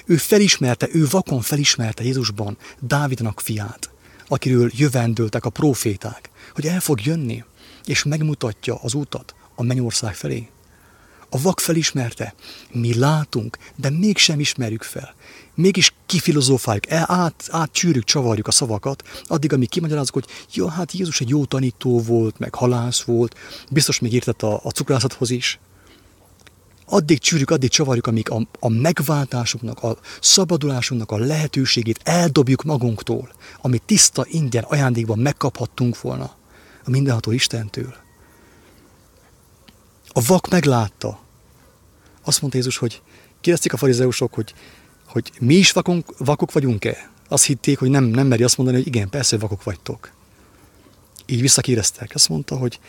[0.05, 3.91] Ő felismerte, ő vakon felismerte Jézusban Dávidnak fiát,
[4.27, 7.43] akiről jövendőltek a proféták, hogy el fog jönni,
[7.85, 10.49] és megmutatja az utat a mennyország felé.
[11.29, 12.33] A vak felismerte,
[12.71, 15.15] mi látunk, de mégsem ismerjük fel.
[15.55, 21.21] Mégis kifilozófáljuk, el, át, átcsűrjük, csavarjuk a szavakat, addig, amíg kimagyarázunk, hogy jó, hát Jézus
[21.21, 23.35] egy jó tanító volt, meg halász volt,
[23.71, 25.59] biztos még értett a, a cukrászathoz is.
[26.85, 33.83] Addig csűrjük, addig csavarjuk, amíg a, a megváltásunknak, a szabadulásunknak a lehetőségét eldobjuk magunktól, amit
[33.85, 36.35] tiszta, ingyen ajándékban megkaphattunk volna
[36.85, 37.95] a mindenható Istentől.
[40.07, 41.19] A vak meglátta.
[42.23, 43.01] Azt mondta Jézus, hogy
[43.41, 44.53] kérdezték a farizeusok, hogy,
[45.13, 47.09] hogy mi is vakunk, vakok vagyunk-e?
[47.27, 50.11] Azt hitték, hogy nem, nem meri azt mondani, hogy igen, persze, vakok vagytok.
[51.25, 52.11] Így visszakéreztek.
[52.13, 52.79] Azt mondta, hogy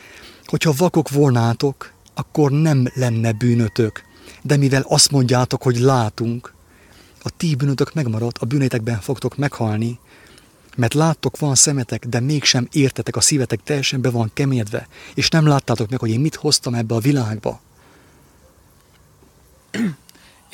[0.44, 4.02] hogyha vakok volnátok, akkor nem lenne bűnötök.
[4.42, 6.54] De mivel azt mondjátok, hogy látunk,
[7.22, 9.98] a ti bűnötök megmaradt, a bűnétekben fogtok meghalni,
[10.76, 15.46] mert láttok, van szemetek, de mégsem értetek, a szívetek teljesen be van keményedve, és nem
[15.46, 17.60] láttátok meg, hogy én mit hoztam ebbe a világba.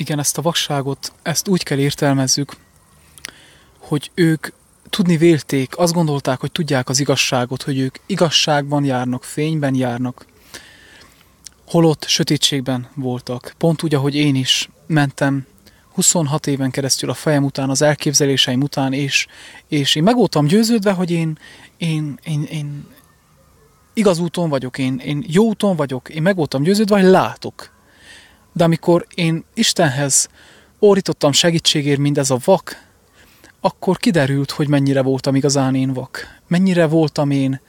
[0.01, 2.55] Igen, ezt a vakságot, ezt úgy kell értelmezzük,
[3.77, 4.47] hogy ők
[4.89, 10.25] tudni vélték, azt gondolták, hogy tudják az igazságot, hogy ők igazságban járnak, fényben járnak,
[11.67, 13.53] holott sötétségben voltak.
[13.57, 15.45] Pont úgy, ahogy én is mentem
[15.93, 19.27] 26 éven keresztül a fejem után, az elképzeléseim után, és,
[19.67, 21.37] és én meg győződve, hogy én,
[21.77, 22.85] én, én, én
[23.93, 27.70] igaz úton vagyok, én, én jó úton vagyok, én meg győződve, hogy látok.
[28.53, 30.29] De amikor én Istenhez
[30.79, 32.89] orítottam segítségért mindez a vak,
[33.61, 36.39] akkor kiderült, hogy mennyire voltam igazán én vak.
[36.47, 37.61] Mennyire voltam én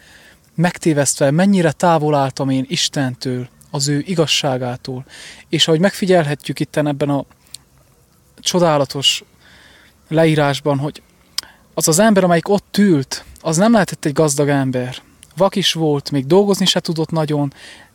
[0.54, 5.04] megtévesztve, mennyire távol álltam én Istentől, az ő igazságától.
[5.48, 7.24] És ahogy megfigyelhetjük itt ebben a
[8.40, 9.24] csodálatos
[10.08, 11.02] leírásban, hogy
[11.74, 14.96] az az ember, amelyik ott ült, az nem lehetett egy gazdag ember.
[15.36, 17.52] Vak is volt, még dolgozni se tudott nagyon,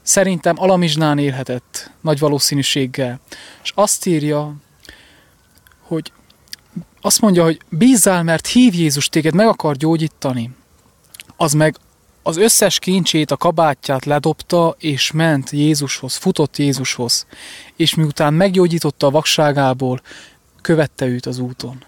[0.08, 3.20] szerintem alamizsnán élhetett, nagy valószínűséggel.
[3.64, 4.56] És azt írja,
[5.82, 6.12] hogy
[7.02, 10.50] azt mondja, hogy bízzál, mert hív Jézus téged, meg akar gyógyítani.
[11.38, 11.78] Az meg
[12.24, 17.26] az összes kincsét, a kabátját ledobta, és ment Jézushoz, futott Jézushoz.
[17.76, 20.02] És miután meggyógyította a vakságából,
[20.62, 21.84] követte őt az úton.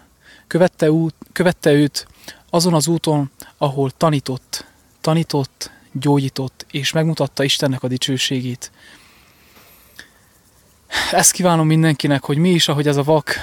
[0.46, 2.06] Követte, út, követte őt
[2.50, 4.64] azon az úton, ahol tanított,
[5.00, 8.70] tanított, gyógyított, és megmutatta Istennek a dicsőségét.
[11.12, 13.34] Ezt kívánom mindenkinek, hogy mi is, ahogy ez a vak,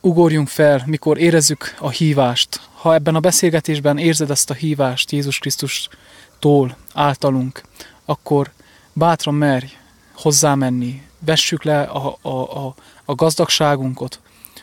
[0.00, 2.60] ugorjunk fel, mikor érezzük a hívást.
[2.74, 7.62] Ha ebben a beszélgetésben érzed ezt a hívást Jézus Krisztustól, általunk,
[8.04, 8.50] akkor
[8.92, 9.66] bátran merj
[10.12, 12.28] hozzámenni, vessük le a, a,
[12.66, 12.74] a,
[13.04, 14.20] a gazdagságunkat,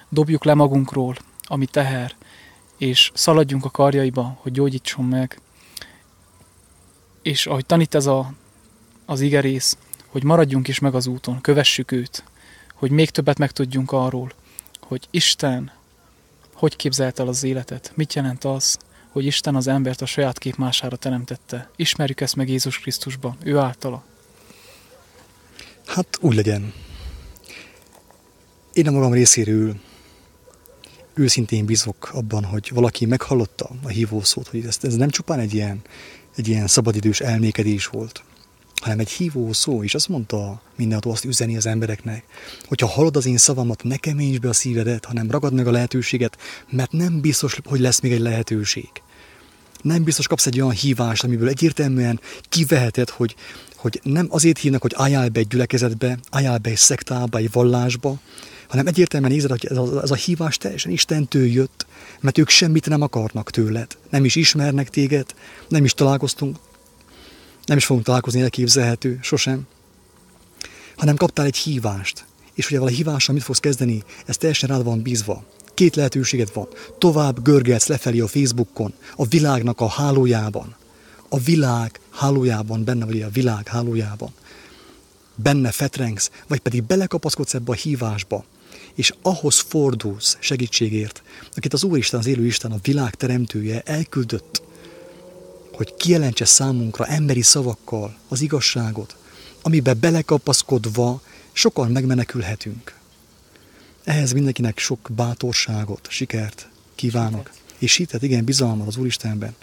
[0.10, 2.16] dobjuk le magunkról, ami teher,
[2.78, 5.40] és szaladjunk a karjaiba, hogy gyógyítson meg.
[7.26, 8.34] És ahogy tanít ez a,
[9.06, 12.24] az igerész, hogy maradjunk is meg az úton, kövessük őt,
[12.74, 14.32] hogy még többet megtudjunk arról,
[14.80, 15.72] hogy Isten
[16.54, 18.78] hogy képzelt el az életet, mit jelent az,
[19.10, 21.70] hogy Isten az embert a saját képmására teremtette.
[21.76, 24.04] Ismerjük ezt meg Jézus Krisztusban, ő általa.
[25.86, 26.74] Hát úgy legyen.
[28.74, 29.76] Én a magam részéről
[31.16, 35.82] őszintén bízok abban, hogy valaki meghallotta a hívószót, hogy ez, ez nem csupán egy ilyen,
[36.36, 38.24] egy ilyen szabadidős elmékedés volt,
[38.82, 42.24] hanem egy hívó szó, és azt mondta mindenható azt üzeni az embereknek,
[42.66, 46.38] hogyha hallod az én szavamat, ne keményíts be a szívedet, hanem ragad meg a lehetőséget,
[46.70, 48.90] mert nem biztos, hogy lesz még egy lehetőség.
[49.82, 53.36] Nem biztos kapsz egy olyan hívást, amiből egyértelműen kiveheted, hogy,
[53.76, 58.20] hogy nem azért hívnak, hogy álljál be egy gyülekezetbe, álljál be egy szektába, egy vallásba,
[58.68, 61.86] hanem egyértelműen érzed, hogy ez a, ez a hívás teljesen Istentől jött,
[62.20, 63.98] mert ők semmit nem akarnak tőled.
[64.10, 65.34] Nem is ismernek téged,
[65.68, 66.58] nem is találkoztunk,
[67.66, 69.68] nem is fogunk találkozni, elképzelhető, sosem.
[70.96, 75.02] Hanem kaptál egy hívást, és ugye a hívással mit fogsz kezdeni, ez teljesen rád van
[75.02, 75.44] bízva.
[75.74, 76.68] Két lehetőséged van.
[76.98, 80.76] Tovább görgetsz lefelé a Facebookon, a világnak a hálójában.
[81.30, 84.34] A világ hálójában, benne vagy a világ hálójában.
[85.36, 88.46] Benne fetrengsz, vagy pedig belekapaszkodsz ebbe a hívásba,
[88.96, 91.24] és ahhoz fordulsz segítségért,
[91.56, 94.62] akit az Úristen, az élő Isten, a világ teremtője elküldött,
[95.72, 99.16] hogy kijelentse számunkra emberi szavakkal az igazságot,
[99.62, 101.22] amibe belekapaszkodva
[101.52, 102.96] sokan megmenekülhetünk.
[104.04, 107.52] Ehhez mindenkinek sok bátorságot, sikert kívánok.
[107.78, 109.56] És hitet, igen, bizalmat az Úristenben,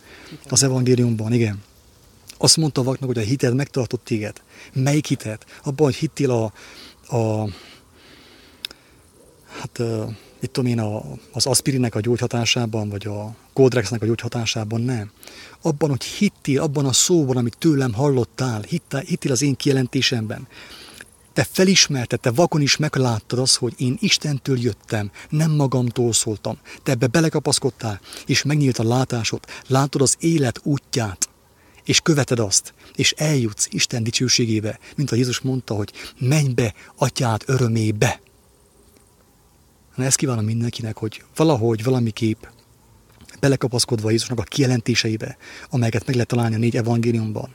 [0.49, 1.63] az evangéliumban, igen.
[2.39, 4.43] Azt mondta vaknak, hogy a hited megtartott téged.
[4.73, 5.47] Melyik hitet?
[5.63, 6.53] Abban, hogy hittél a,
[7.17, 7.49] a
[9.61, 9.79] hát
[10.41, 11.03] mit tudom én, a,
[11.33, 15.11] az aspirinnek a gyógyhatásában, vagy a Coldrexnek a gyógyhatásában, nem.
[15.63, 20.49] Abban, hogy hittél, abban a szóban, amit tőlem hallottál, hittél, hittél az én kijelentésemben.
[21.33, 26.59] Te felismerted, te vakon is megláttad azt, hogy én Istentől jöttem, nem magamtól szóltam.
[26.83, 31.29] Te ebbe belekapaszkodtál, és megnyílt a látásod, látod az élet útját,
[31.85, 37.43] és követed azt, és eljutsz Isten dicsőségébe, mint a Jézus mondta, hogy menj be atyád
[37.47, 38.21] örömébe.
[39.95, 42.43] Na ezt kívánom mindenkinek, hogy valahogy, valamiképp
[43.41, 45.37] belekapaszkodva Jézusnak a kijelentéseibe,
[45.71, 47.55] amelyeket meg lehet találni a négy evangéliumban,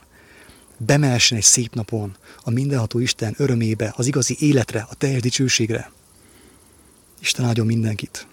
[0.76, 5.90] bemehessen egy szép napon a mindenható Isten örömébe, az igazi életre, a teljes dicsőségre.
[7.20, 8.26] Isten áldjon mindenkit!